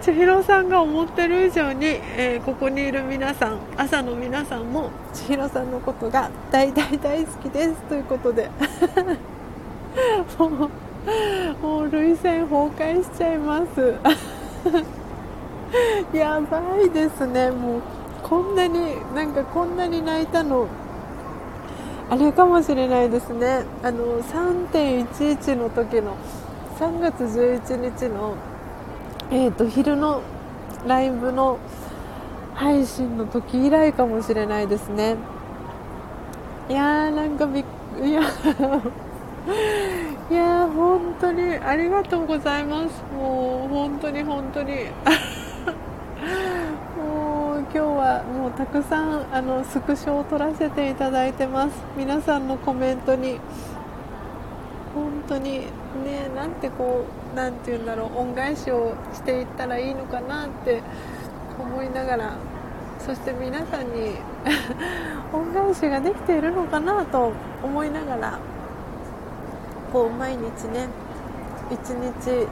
[0.00, 8.50] 千尋さんが思ってる以上に、えここにいる皆さん朝の皆さんも千尋さんのことが大大大好きですということで。
[10.38, 10.50] もう
[11.62, 13.94] もう涙腺崩壊しちゃいます。
[16.16, 17.80] やばいですねもう。
[18.22, 20.68] こんなになんかこんなに泣いたの
[22.10, 23.64] あれかもしれないですね。
[23.84, 26.16] あの3.11の時の
[26.80, 28.34] 3月11日の、
[29.30, 30.20] えーと、昼の
[30.88, 31.58] ライブの
[32.54, 35.16] 配信の時以来かもしれないですね。
[36.68, 37.64] いやーなんかびっ
[38.02, 38.22] いや
[40.30, 43.02] いや本当にありがとうございます。
[43.14, 44.72] もう本当に本当に。
[47.72, 51.76] 今日はもうたくさんあのスクショを撮らせていただいてます。
[51.96, 53.38] 皆さんのコメントに
[54.92, 55.66] 本当に
[56.04, 60.82] ねなんてこうなんて言うんだろう恩返しをしていったらいいのかなって
[61.60, 62.36] 思いながら
[62.98, 64.16] そして皆さんに
[65.32, 67.30] 恩返しができているのかなと
[67.62, 68.38] 思いながら
[69.92, 70.88] こう毎日ね
[71.70, 72.48] 一日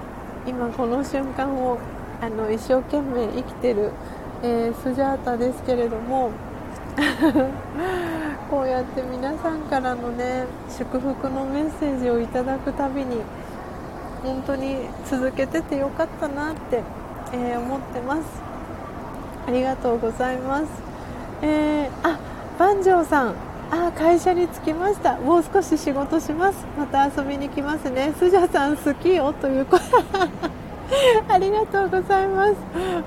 [0.46, 1.76] 今この瞬間を
[2.20, 3.92] あの一生懸命生きてる、
[4.42, 6.30] えー、スジャータですけれども
[8.50, 13.22] こうやって皆さんからのね祝福のメッセージをいただくたびに
[14.22, 14.76] 本当に
[15.06, 16.82] 続けててよかったなって、
[17.32, 18.22] えー、思ってます。
[19.46, 20.66] ありがとうございます、
[21.40, 22.18] えー、あ
[22.58, 23.34] 万丈さん。
[23.70, 25.16] あ会社に着きました。
[25.18, 26.66] もう少し仕事します。
[26.78, 28.14] また遊びに来ますね。
[28.18, 29.78] スジャさん好きよという声
[31.28, 32.54] ありがとうございます。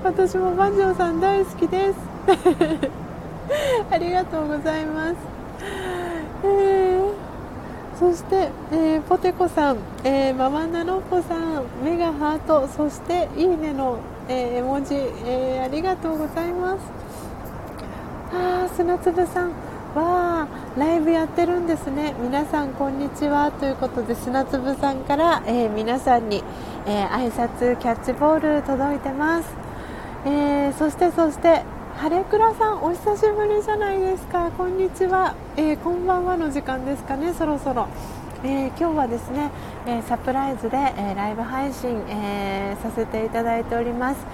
[0.04, 1.98] 私も万丈さん大好きです。
[3.90, 5.14] ありがとうございます、
[6.44, 11.64] えー、そして、えー、ポテコさん、えー、ママナノッポさん。
[11.84, 12.68] メガハート。
[12.68, 14.94] そしていいねの、え絵文字、
[15.26, 16.78] えありがとうございます。
[18.32, 19.71] あ砂粒さん。
[19.94, 22.14] わーライブやってるんですね。
[22.18, 23.52] 皆さんこんにちは。
[23.52, 26.42] ということで砂粒さんから、えー、皆さんに、
[26.86, 29.54] えー、挨拶キャッチボール届いてます、
[30.24, 31.62] えー、そしてそして
[31.98, 34.50] 晴れ倉さんお久しぶりじゃないですか。
[34.56, 37.86] こんにちは、え、こんばんはの時間ですかねそろそろ。
[38.44, 39.50] え、今日はですね、
[39.86, 44.26] え、サプライズで、え、ライブ配信、えさせていただいております、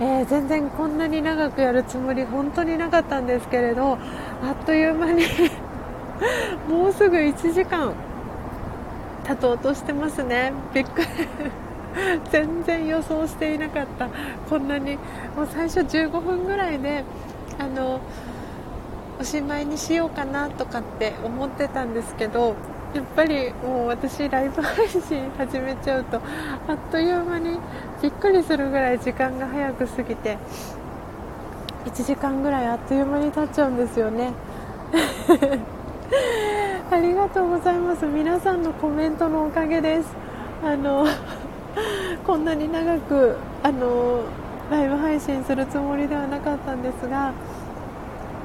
[0.00, 3.98] えー全然こんなに長くやるつもり本当になかったんですけれど
[4.42, 5.24] あっという間に
[6.68, 7.94] もうすぐ1時間
[9.24, 10.52] 経とうとしてますね。
[10.72, 11.06] びっくり。
[12.30, 14.08] 全然予想していなかった。
[14.48, 14.96] こんなに
[15.34, 17.02] もう最初15分ぐらいで
[17.58, 18.00] あの
[19.18, 22.54] おしまいにしようかなとかって思ってたんですけど
[22.96, 26.16] やっぱりもう私ライブ配信始めちゃうと
[26.66, 27.58] あっという間に
[28.00, 30.38] びっくりするぐらい時間が早く過ぎて
[31.84, 34.32] 1時間ぐらいあっという間に経っちゃうんですよね。
[36.90, 38.06] ありがとうございます。
[38.06, 40.08] 皆さんのコメントのおかげです。
[40.64, 41.06] あの
[42.26, 44.22] こんなに長くあの
[44.70, 47.32] ライブ配信するつもりではなかったんですが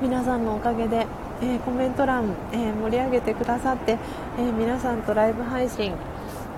[0.02, 1.08] 皆さんのおかげで
[1.42, 3.98] えー、コメント欄、えー、盛り上げてくださって、
[4.38, 5.94] えー、皆さんとライブ配信、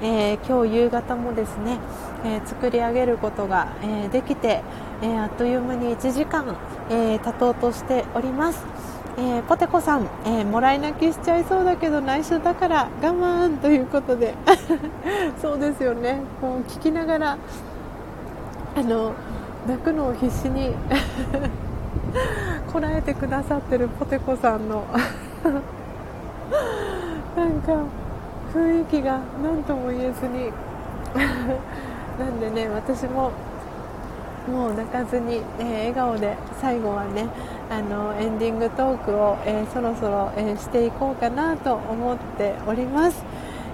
[0.02, 1.80] え、今日夕方もですね、
[2.26, 4.62] え、作り上げることが、えできて、
[5.02, 6.58] えあっという間に1時間、
[6.90, 8.66] え経とうとしております。
[9.16, 14.34] えー、ポテコさん、えー、もらい泣きしちゃいそうだけど内緒だから我慢ということで
[15.40, 17.38] そうですよねこう聞きながら
[18.76, 19.12] あの
[19.68, 20.74] 泣くのを必死に
[22.72, 24.84] こらえてくださってるポテコさんの。
[27.36, 27.74] なんか
[28.54, 30.52] 雰囲気が何とも言えずに。
[32.20, 33.32] なんでね私も
[34.52, 37.28] もう泣かずに、えー、笑顔で最後はね
[37.70, 43.24] あのエンディングトークを、えー、そろそろ、えー、していこうかなと思っております。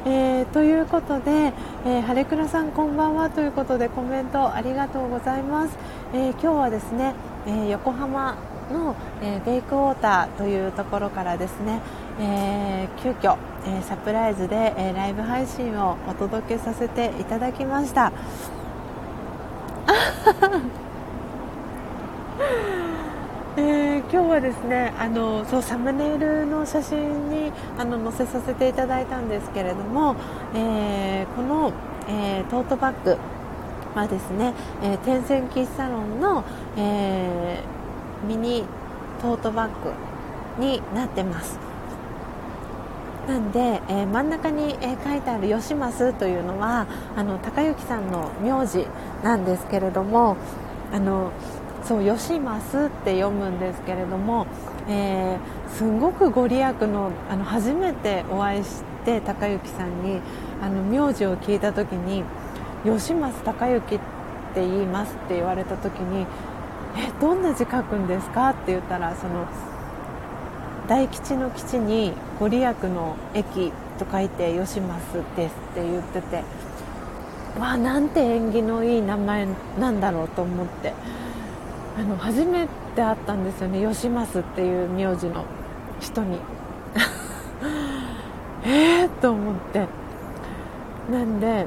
[0.06, 1.52] えー、ということで、
[1.86, 5.78] えー、晴倉さんこんばんはということでコメントありがとうございます、
[6.12, 7.14] えー、今日はですね、
[7.46, 8.36] え横浜
[8.72, 11.82] の、えベイクウォーターというところからですね、
[12.20, 13.38] え急遽、
[13.68, 18.12] えサプライズで、えライブ配信をお届けさせていただきました。
[23.58, 30.16] えー、今日はですねあのそうサムネイルの写真にあの載せさせていただいたんですけれども、
[30.56, 31.74] えー、この、
[32.08, 33.18] えー、トートバッグ
[33.96, 36.44] はですね、え天線喫茶ロンの、
[36.78, 37.62] え
[38.28, 38.64] ミニ
[39.22, 39.94] トートバッグ
[40.60, 41.60] になってます。
[43.28, 48.88] なんで、え真ん中に、え書いてある「吉増」というのはあの高之さんの名字
[49.24, 50.36] なんですけれども
[50.92, 51.32] あの
[51.84, 54.48] そう吉増って読むんですけれども、
[54.88, 60.20] えー、すごくご利益のあの初めてお会いして高之さんに
[60.62, 62.24] あの名字を聞いた時に
[62.84, 64.00] 吉増高之っ
[64.54, 66.26] て言いますって言われた時に
[66.98, 69.48] えどんな字書くんですかって言ったらその
[70.88, 74.88] 大吉の吉にご利益の駅と書いて吉増
[75.36, 76.38] ですって言ってて
[77.60, 79.48] わあなんて縁起のいい名前
[79.80, 80.94] なんだろうと思って
[81.98, 85.46] あの初めて会ったんですよね吉増っていう名字の
[86.00, 86.40] 人に。
[88.64, 89.88] ええと思って。
[91.12, 91.66] なんで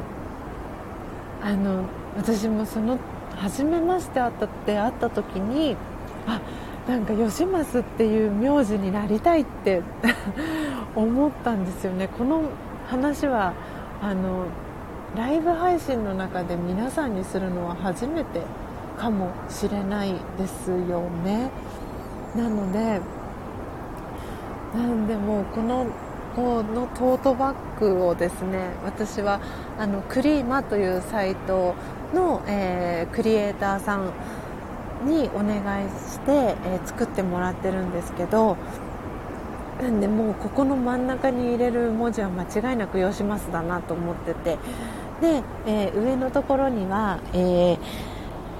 [1.42, 1.84] あの
[2.16, 2.98] 私もその
[3.36, 5.76] 初めまして会ったって会った時に
[6.26, 6.40] あ
[6.88, 9.82] なんか吉増っていう名字になりたいって
[10.94, 12.08] 思ったんですよね。
[12.08, 12.42] この
[12.88, 13.54] 話は
[14.02, 14.46] あの
[15.16, 18.42] ライブ配信の中で皆さんにするのは初めて
[18.98, 21.50] かもしれないですよね。
[22.34, 23.00] なので
[24.74, 25.86] なんでもこの
[26.34, 29.40] このトートバッグをですね私は
[29.78, 31.74] あのクリーマというサイト
[32.14, 34.12] の、えー、クリエイターさん
[35.06, 38.56] にお願いして、えー、作ってもらってるんですけど
[39.80, 44.58] なんでもうここの真ん中に入れる文字は間違いなく「よします」だなと思ってて。
[45.22, 47.78] で、えー、上のところには、えー、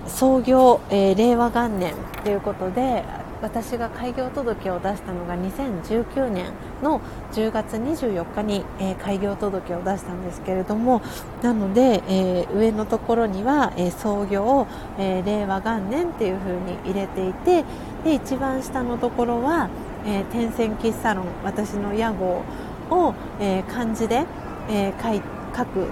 [0.07, 3.03] 創業、えー、令和元年ということで
[3.43, 7.01] 私が開業届を出したのが2019年の
[7.33, 11.03] 10月24日に、えー、開業届を出したんですけれども
[11.43, 14.67] なので、えー、上のところには、えー、創業、
[14.99, 17.65] え令和元年っていう風に入れていて
[18.05, 19.69] で一番下のところは、
[20.07, 22.45] え天線喫茶論私の屋号
[22.91, 24.25] を、え漢字で、
[24.69, 25.23] え書い
[25.57, 25.87] 書く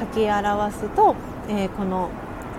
[0.00, 1.14] 書き表すと、
[1.48, 2.10] えこの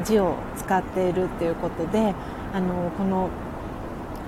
[0.05, 2.13] 字を使っているっていうことで
[2.53, 3.29] あのこの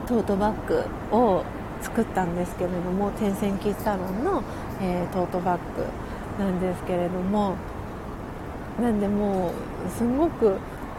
[0.09, 0.83] トートバッグ
[1.15, 1.43] を
[1.81, 4.43] 作ったんですけれども天線喫茶ロンの、
[4.81, 5.85] えー、トートバッグ
[6.43, 7.55] なんですけれども
[8.81, 9.51] なんでも
[9.85, 10.57] うすごく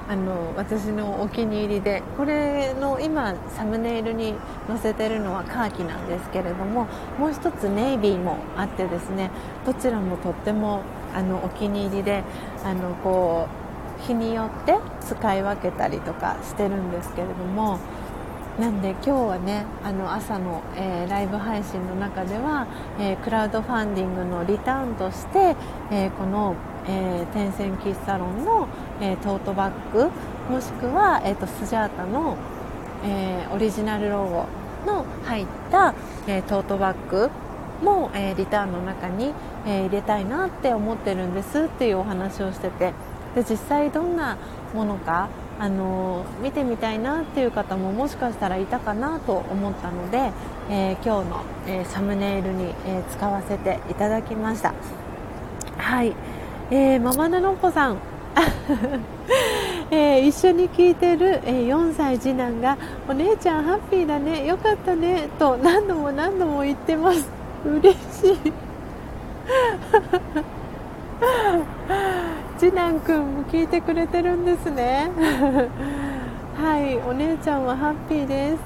[0.08, 4.34] あの私のお気に入りでこれの今サムネイルに
[4.68, 6.86] 載せてるのはカーキなんですけれども
[7.18, 9.32] もう一つネイビーもあってですね
[9.66, 10.82] どちらもとっても
[11.12, 12.22] あのお気に入りで
[12.64, 13.48] あのこ
[13.98, 17.80] う日によって使い分けたりとかしてるんですけれども
[18.58, 22.66] なんで今日はねあの朝の、えー、ライブ配信の中では、
[22.98, 25.56] えー、クラウドファンディングのリターンとして、
[25.90, 28.68] えー、この、え天線喫茶ロンの、
[29.00, 30.10] えトートバッグ
[30.50, 32.36] もしくは、えーと、スジャータの、
[33.04, 34.46] えオリジナルロゴ
[34.86, 35.94] の入った、
[36.26, 37.30] えトートバッグ
[37.82, 39.32] も、えリターンの中に、
[39.66, 42.92] え入れたいなって思ってるんですっていうお話をしてて。
[43.34, 44.36] で実際どんな
[44.74, 45.28] ものか
[45.60, 50.32] あの見てみたいなっていう方ももしかしたらいたかなと思ったので、
[50.70, 54.72] えー、今日の、えー、サムネイルに、えー、使わせていただきました。
[55.76, 56.14] はい、
[56.70, 57.98] えー、ママナノッポさん。
[59.92, 67.28] えー、一緒に聞いてる、えー、4歳次男がお姉ちゃんハッピーだねよかったねと何度も何度も言ってます。
[67.66, 68.52] 嬉しい。
[72.60, 75.10] 次男くんも聞いてくれてるんですね。
[76.60, 78.58] はいお姉ちゃんはハッピーです。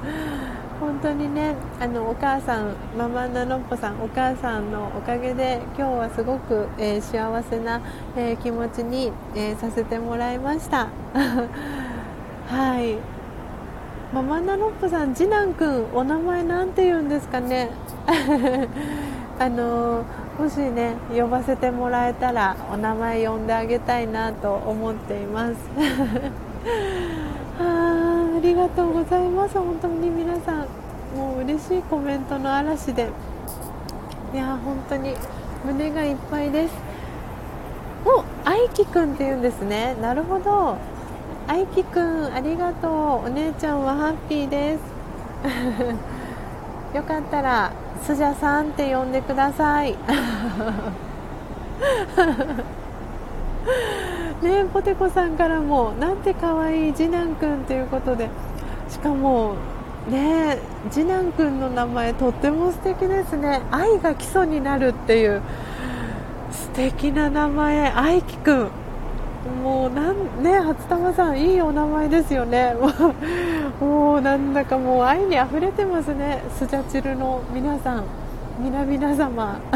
[0.80, 7.82] 本当にねあのお母さんママナノッポさんお母さんのおかげで今日はすごく、えー、幸せな、
[8.16, 10.86] えー、気持ちに、えー、させてもらいました。
[12.48, 12.96] はい。
[14.14, 17.68] ママナノッポさん次男くんお名前なんて言うんですかね。
[19.38, 20.02] あの
[20.38, 25.54] もしね呼ばせてもらえたらお名前呼んであげたいなと思っています。
[27.58, 29.58] あありがとうございます。
[29.58, 30.66] 本当に皆さん。
[31.16, 33.08] もう嬉しいコメントの嵐で。
[34.34, 35.14] いや本当に
[35.64, 36.74] 胸がいっぱいです。
[38.04, 39.96] お愛きくんって言うんですね。
[40.02, 40.76] なるほど。
[41.48, 43.26] 愛きくんありがとう。
[43.26, 44.80] お姉ちゃんはハッピーです。
[46.94, 47.72] よかったら
[48.02, 49.96] スジャさんって呼んでください。
[54.42, 58.28] ねポテコさんからもなんて可愛い次男くんということで。
[58.88, 59.56] しかも
[60.08, 60.58] ね
[60.90, 63.60] 次男くんの名前とっても素敵ですね。
[63.70, 65.42] 愛が基礎になるっていう
[66.50, 68.68] 素敵な名前愛きくん。
[69.46, 72.74] もうなんね初玉さんいいお名前ですよね。
[73.80, 76.42] もうなんだかもう愛にあふれてますね。
[76.56, 78.04] スジャチルの皆さん
[78.58, 79.60] 皆々様。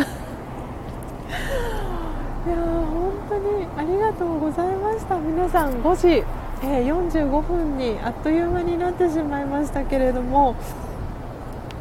[2.46, 5.16] いや本当にありがとうございました。
[5.16, 6.24] 皆さん5時、
[6.62, 10.54] えー、45分にあっという間になってしまいましたけれども、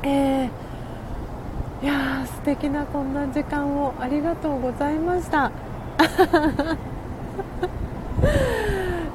[0.04, 5.52] えー、いや素敵なこんな時間をありがとうございました。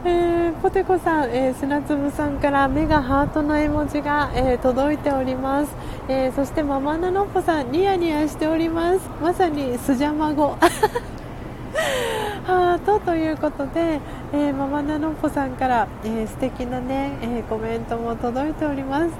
[0.06, 5.74] えー、ポテコさん、えー、砂粒さんから目がハートの絵文字が、えー、届いております、
[6.08, 9.00] えそしてママナノッポさんニヤニヤしております。
[9.22, 10.58] まさにスジャマゴ
[12.44, 14.00] ハートということで、
[14.34, 19.14] えママナノッポさんから、えー、素敵なね、えコメントも届いております。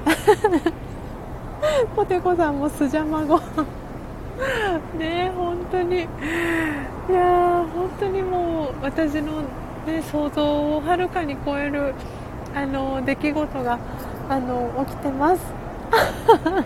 [1.96, 3.40] ポテコさんもスジャマゴ
[4.98, 6.00] ね本当に。
[6.00, 9.42] いや本当にもう私の
[9.86, 11.94] ね、想像をはるかに超える
[12.54, 13.78] あの出来事が
[14.28, 15.42] あの起きてます。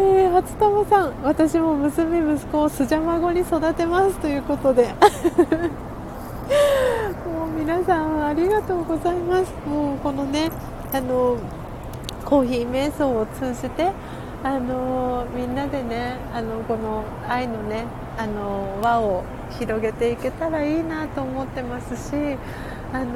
[0.00, 4.94] えー、初友さん、私も娘、息子をスジャマゴに育てますということで
[7.26, 9.52] もう皆さんありがとうございます。
[9.68, 10.50] もうこのね
[10.94, 11.36] あの
[12.24, 13.90] コーヒー瞑想を通じて
[14.42, 17.84] あのみんなでねあのこの愛のね
[18.16, 19.24] あの輪を
[19.58, 22.36] 広げていけたらいいなと思ってますし
[22.92, 23.08] あの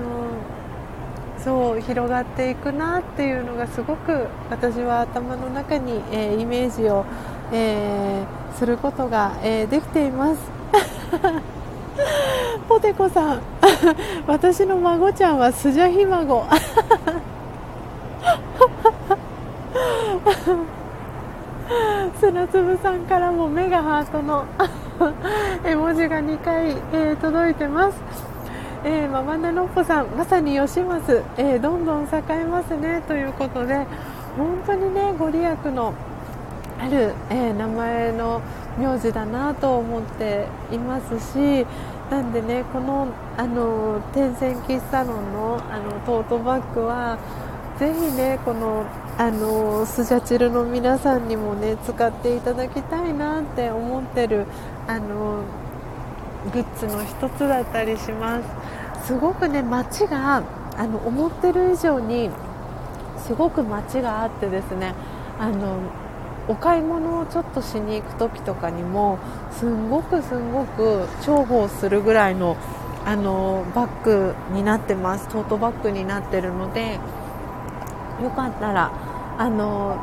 [1.39, 7.05] そう広がっていくなっていうのがすごく私は頭の中に、えー、イメージを、
[7.53, 10.41] えー、することが、えー、できています。
[12.68, 13.41] ポテコさん
[14.26, 16.45] 私の孫ちゃんはスジャヒ孫
[22.20, 24.45] 砂粒さんからも目がハートの
[25.64, 27.98] 絵文字が2回、えー、届いてます。
[28.84, 33.86] えー、ママナノッポさん、まさに吉松、えー、どんどん栄えますねということで、
[34.36, 35.94] 本当にね、ご利益の
[36.80, 38.40] ある、え、名前の
[38.76, 41.64] 名字だなと思っていますし、
[42.11, 43.07] なんでね、この、
[43.37, 47.18] あの、天線喫茶論の、あの、トートバッグは、
[47.79, 48.84] ぜひね、この、
[49.18, 54.47] あのスジャチルの皆さんにもね使っていただきたいなって思ってる
[54.87, 55.43] あの
[56.53, 58.41] グッズの一つだったりしま
[59.01, 59.07] す。
[59.07, 60.43] すごくね街が
[60.76, 62.30] あの思ってる以上に
[63.18, 64.95] すごく街があってですね
[65.39, 65.79] あの
[66.49, 69.18] お買い物をちょっとしに行く時とかにも
[69.53, 72.57] すんごくすんごく重宝するぐらいの
[73.05, 75.29] あのバッグになってます。
[75.29, 76.99] トートバッグになってるので
[78.22, 78.92] よかったら
[79.38, 79.96] あの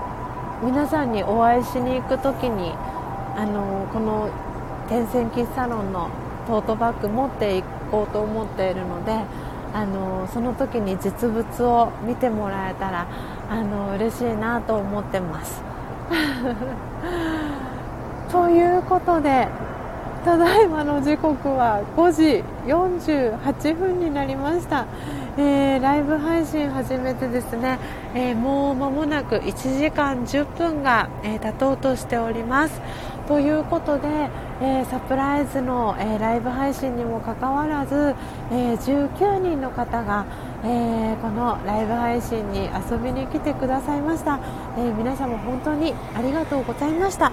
[0.63, 2.73] 皆さんにお会いしに行く時に
[3.35, 4.29] あのこの
[4.89, 6.09] 天線喫茶ロンの
[6.47, 9.11] トートバッグ持っていこうと思っているので
[9.73, 13.07] あのその時に実物を見てもらえたら
[13.49, 15.61] あの嬉しいなと思ってます。
[18.31, 19.47] ということで
[20.25, 24.85] ただいまの時刻は5時48分になりました。
[25.41, 27.79] えー、ライブ配信始めてですね、
[28.13, 32.81] えー、もう間もなく1時間10分が、えー、経とうとしております。
[33.25, 34.07] ということで、
[34.59, 38.15] えサプライズの、えライブ配信にもかかわらず、
[38.51, 40.25] え19人の方が、
[40.65, 44.39] えこのライブ配信に遊びに来てくださいました、
[44.79, 47.31] え皆様本当にありがとうございました、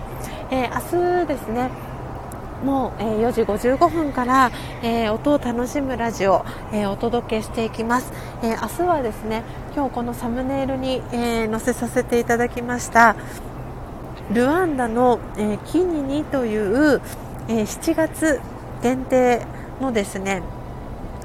[0.50, 1.70] え明日ですね
[2.64, 4.50] もう、え、4時55分から、
[4.82, 8.12] え、音を楽しむラジオ、え、お届けしていきます、
[8.42, 9.42] え明日はですね
[9.74, 13.16] 今日このサムネイルに、え載せさせていただきました
[14.32, 17.02] ルワンダの、えキニニという、
[17.48, 18.40] え7月
[18.82, 19.42] 限定
[19.80, 20.42] のですね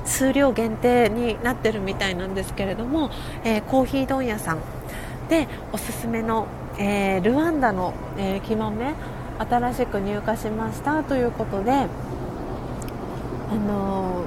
[0.04, 3.10] 数量限定になってるみたいなんですけれども、
[3.44, 4.60] えコーヒー問屋さん
[5.30, 6.48] でおすすめの、
[6.78, 8.94] えルワンダの、え木豆
[9.40, 11.86] 新しく入荷しましたということで、あ
[13.56, 14.24] の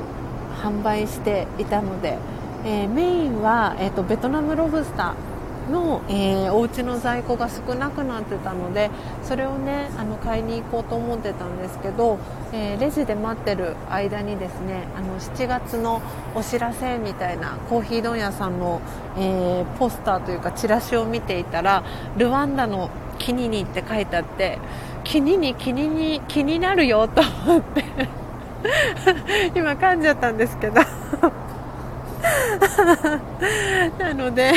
[0.63, 2.19] ー、販売していたので、
[2.65, 5.35] えー、メインは、えーと、ベトナムロブスター
[5.71, 8.91] の、えー、お家の在庫が少なくなってたので
[9.23, 12.19] それをねあの買いに行こうと思ってたんですけど、
[12.53, 16.03] えー、レジで待ってる間にですねあの7月の
[16.35, 18.81] お知らせみたいなコーヒー問屋さんの、
[19.19, 21.85] え、ポスターというかチラシを見ていたら
[22.17, 24.59] ルワンダのキニニって書いてあって
[25.05, 27.85] 気にに気にに気になるよと思って。
[29.55, 30.81] 今噛んじゃったんですけど。
[33.99, 34.53] なので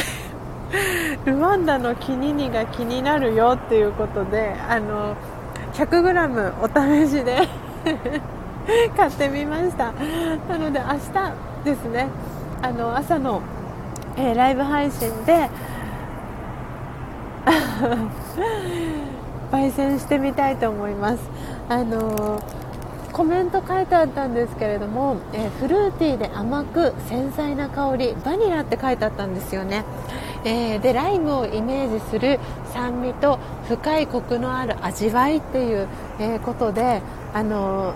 [1.25, 5.15] ルワンダのキニニが気になるよっていうことであの
[5.73, 6.67] 100g お
[7.05, 7.47] 試しで
[8.95, 9.93] 買ってみました。
[10.49, 11.33] なので明日
[11.63, 12.07] ですね。
[12.61, 13.41] あの朝の、
[14.17, 15.49] えー、ライブ配信で
[19.51, 21.29] 焙煎してみたいと思います。
[21.69, 22.41] あの
[23.17, 29.85] コメント書いてあったんですけれども、え、フルーティーで甘く繊細な香りバニラって書いてあったんですよね、
[30.45, 32.39] えー、でライムをイメージする
[32.73, 35.87] 酸味と深いコクのある味わいっていう、
[36.19, 37.01] え、ことで
[37.33, 37.95] あの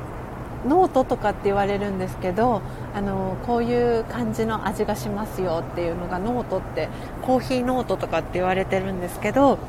[0.68, 2.64] ノートとかって言われるんですけど
[2.96, 6.90] あのこういう感じの味がしますよっていうのがノートって
[7.22, 9.60] コーヒーノートとかって言われてるんですけど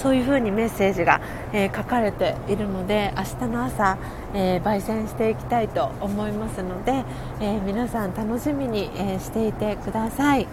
[0.00, 1.20] そういうふうにメッセージが、
[1.52, 3.98] えー、書かれているので明日の朝、
[4.32, 7.04] えー、焙煎していきたいと思いますので、
[7.40, 10.46] え、皆さん楽しみに、えしていてください。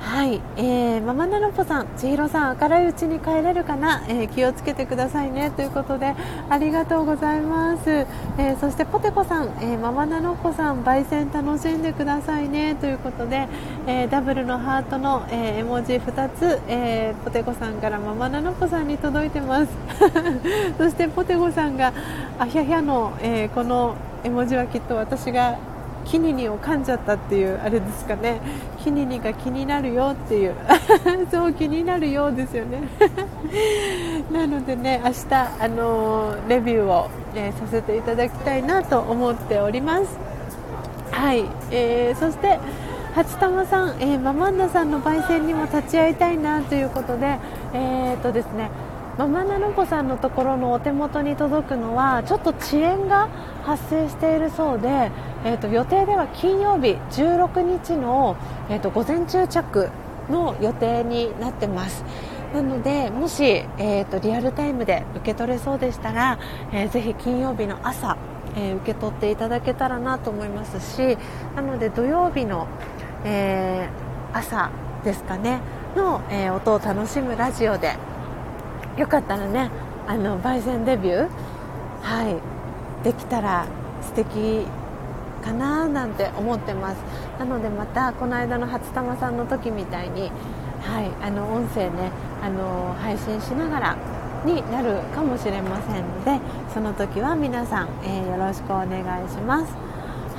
[0.00, 5.50] はい、えー、ママナロポさん、千尋さん、明るいうちに帰れるかな、えー、気をつけてくださいね。
[5.50, 6.16] ということで
[6.48, 12.74] ありがとうございます、えー、そしてポテコさん、えー、ママナロポさん、焙煎楽しんでくださいね。
[12.76, 13.46] ということで、
[13.86, 19.68] えー、ダブルのハートの、えー、絵文字2つ、えー、ポテコさんからママナロポさんに届いてます。
[20.78, 21.92] そしてポテコさんが
[22.38, 23.94] あひゃひゃの、えー、この
[24.24, 25.58] 絵文字はきっと私が
[26.06, 28.40] キニニを噛んじゃったっていうあれですかね。
[28.82, 30.54] キニニが気になるよっていう。
[31.30, 32.82] そう気になるようですよね。
[34.32, 40.18] なのでね明日あのー、レビューを、え、させていただきたいなと思っております。
[41.10, 42.58] はい、えー、そして
[43.14, 47.38] 初玉さん、えー、ママンナさんの焙煎にも立ち会いたいなということで
[47.74, 48.70] えー、っとですね
[49.20, 53.28] ママナノコさんのところのお手元に届くのはちょっと遅延が
[53.64, 55.12] 発生しているそうで、
[55.44, 58.38] えーと、予定では金曜日16日の、
[58.70, 59.90] えーと、午前中着
[60.30, 62.02] の予定になってます
[62.54, 66.38] なのでもし、えーと、リアルタイムで受け取れそうでしたら、
[66.72, 68.16] えー、ぜひ金曜日の朝、
[68.56, 71.18] えー、受け取っていただけたらなと思いますし
[71.56, 72.66] なので土曜日の、
[73.26, 74.70] えー、朝
[75.04, 75.60] ですかね
[75.94, 77.98] の、え、音を楽しむラジオで
[79.00, 79.70] よかったらね。
[80.06, 81.28] あの焙煎デビュー。
[82.02, 82.36] はい。
[83.02, 83.66] できたら
[84.02, 84.66] 素敵
[85.42, 86.98] かななんて思ってます。
[87.38, 90.30] なのでまたこの間の初玉さんの時みたいに
[90.82, 91.10] はい。
[91.22, 92.10] あの音声ね
[92.42, 93.96] あの配信しながら
[94.44, 96.38] になるかもしれませんので
[96.72, 99.89] その時は皆さん、えー、よろしくお願いします。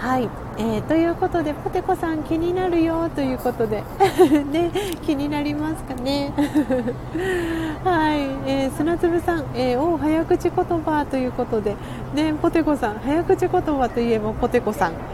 [0.02, 3.84] はい、えー、ということでポテコさん気になるよということで。
[4.52, 4.72] ね
[5.04, 6.34] 気になりますかね。
[7.86, 11.76] はい、えー、砂粒さん、えー、お早口言葉ということで。
[12.16, 14.94] ねポテコさん早口言葉といえばポテコさん。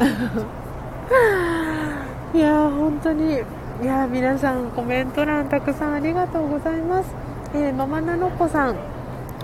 [2.33, 3.41] いや本当に。
[3.83, 7.13] いや皆さんコメント欄たくさんありがとうございます、
[7.53, 8.75] えー、ママナノコさん。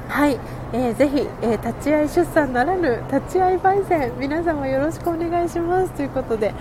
[0.07, 0.39] はい、
[0.75, 5.91] えー、ぜひ、えー、立ち会い出産ならぬ立ち会い焙煎皆様よろしくお願いします。
[5.91, 6.51] ということで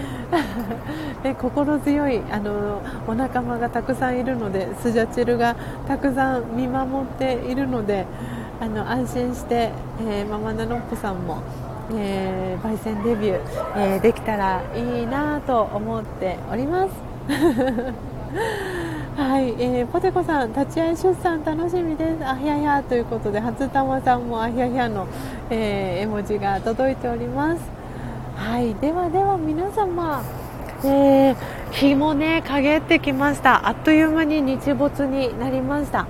[1.25, 5.57] え 心強いあのお仲間がたくさんいるのでスジャチルが
[5.89, 8.05] たくさん見守っているので
[8.61, 9.71] あの安心して、
[10.07, 11.39] えー、ママナノッポさんも、
[11.95, 13.39] えー、焙煎デビュー、
[13.77, 16.91] えー、できたらいいなと思っております。
[19.17, 22.25] はい、えー、ポテコさん、立ち会い出産楽しみです。
[22.25, 25.07] あひゃひゃということで、初玉さんもあひゃひゃの、
[25.51, 27.63] えー、絵文字が届いております。
[28.37, 30.25] はい、ではでは皆様、
[30.83, 31.37] えー、
[31.73, 33.69] 日もね、陰ってきました。
[33.69, 36.07] あっという間に日没になりました。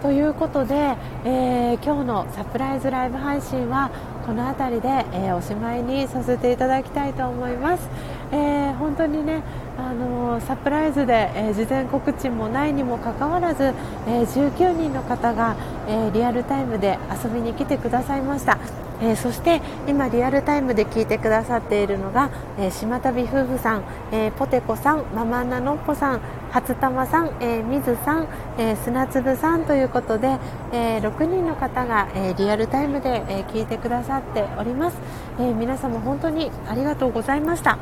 [0.00, 0.94] ということで、
[1.24, 3.90] えー、今日のサプライズライブ配信は
[4.24, 7.88] この辺りで、えー、おしまいにさせていただきたいと思います、
[8.30, 9.42] えー、本当にね
[9.78, 13.72] あのサプライズで、え事前告知もないにもかかわらず、
[14.08, 15.56] え19人の方が、
[15.88, 18.58] えリアルタイムで遊びに来てくださいました。
[19.00, 28.28] え、そして今リアルタイムで聞いてくださっているのが、え、島旅夫婦さん、えー、ポテコさんママナノッポさん初玉さん、えー、みずさん、
[28.58, 30.38] えー、砂粒さんということで、
[30.72, 34.96] えー、6人の方が、え、リアルタイムで、え、聞いてくださっております、
[35.38, 37.78] え、皆様本当にありがとうございました、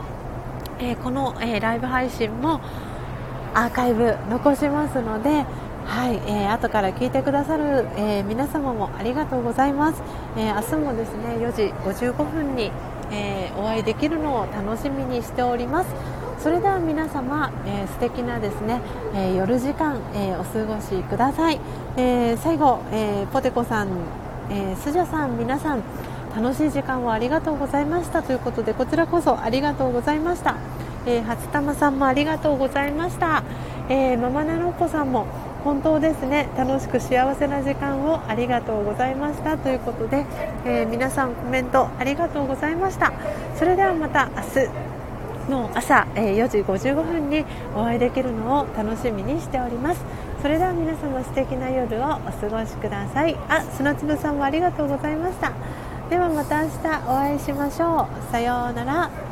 [0.78, 2.60] えー、この、えー、ライブ配信も
[3.54, 5.46] アーカイブ残しますので
[5.86, 10.02] はい、えー、後から聞いてくださる、えー、皆様もありがとうございます、
[10.36, 12.72] えー、明日もですね4時55分に、
[13.12, 16.16] えー、お会いできるのを楽しみにしております。
[16.38, 18.80] それでは皆様、えー、素敵なですね、
[19.14, 21.58] えー、夜時間、えー、お過ごしください、
[21.96, 23.88] えー、最後、えー、ポテコさん、
[24.50, 25.82] えー、スジャさん皆さん
[26.36, 28.22] 楽しい時間をありがとうございました。
[28.22, 30.56] ということでこちらこそありがとうございました、
[31.06, 33.42] えー、初玉さんもありがとうございました、
[33.88, 35.26] えー、ママナロッコさんも
[35.64, 36.48] 本当ですね。
[36.56, 39.56] 楽しく幸せな時間をありがとうございました。
[39.56, 40.26] ということで、
[40.64, 43.12] えー、皆さんコメントありがとうございました。
[43.56, 47.44] それではまた明日の朝、えー、4時55分に
[47.74, 50.04] お会いできるのを楽しみにしております。
[50.42, 53.34] それでは皆様素敵な夜をお過ごしください。
[53.48, 55.52] あ砂粒さんもありがとうございました。
[56.08, 56.76] ではまた明日
[57.08, 58.32] お会いしましょう。
[58.32, 59.25] さようなら。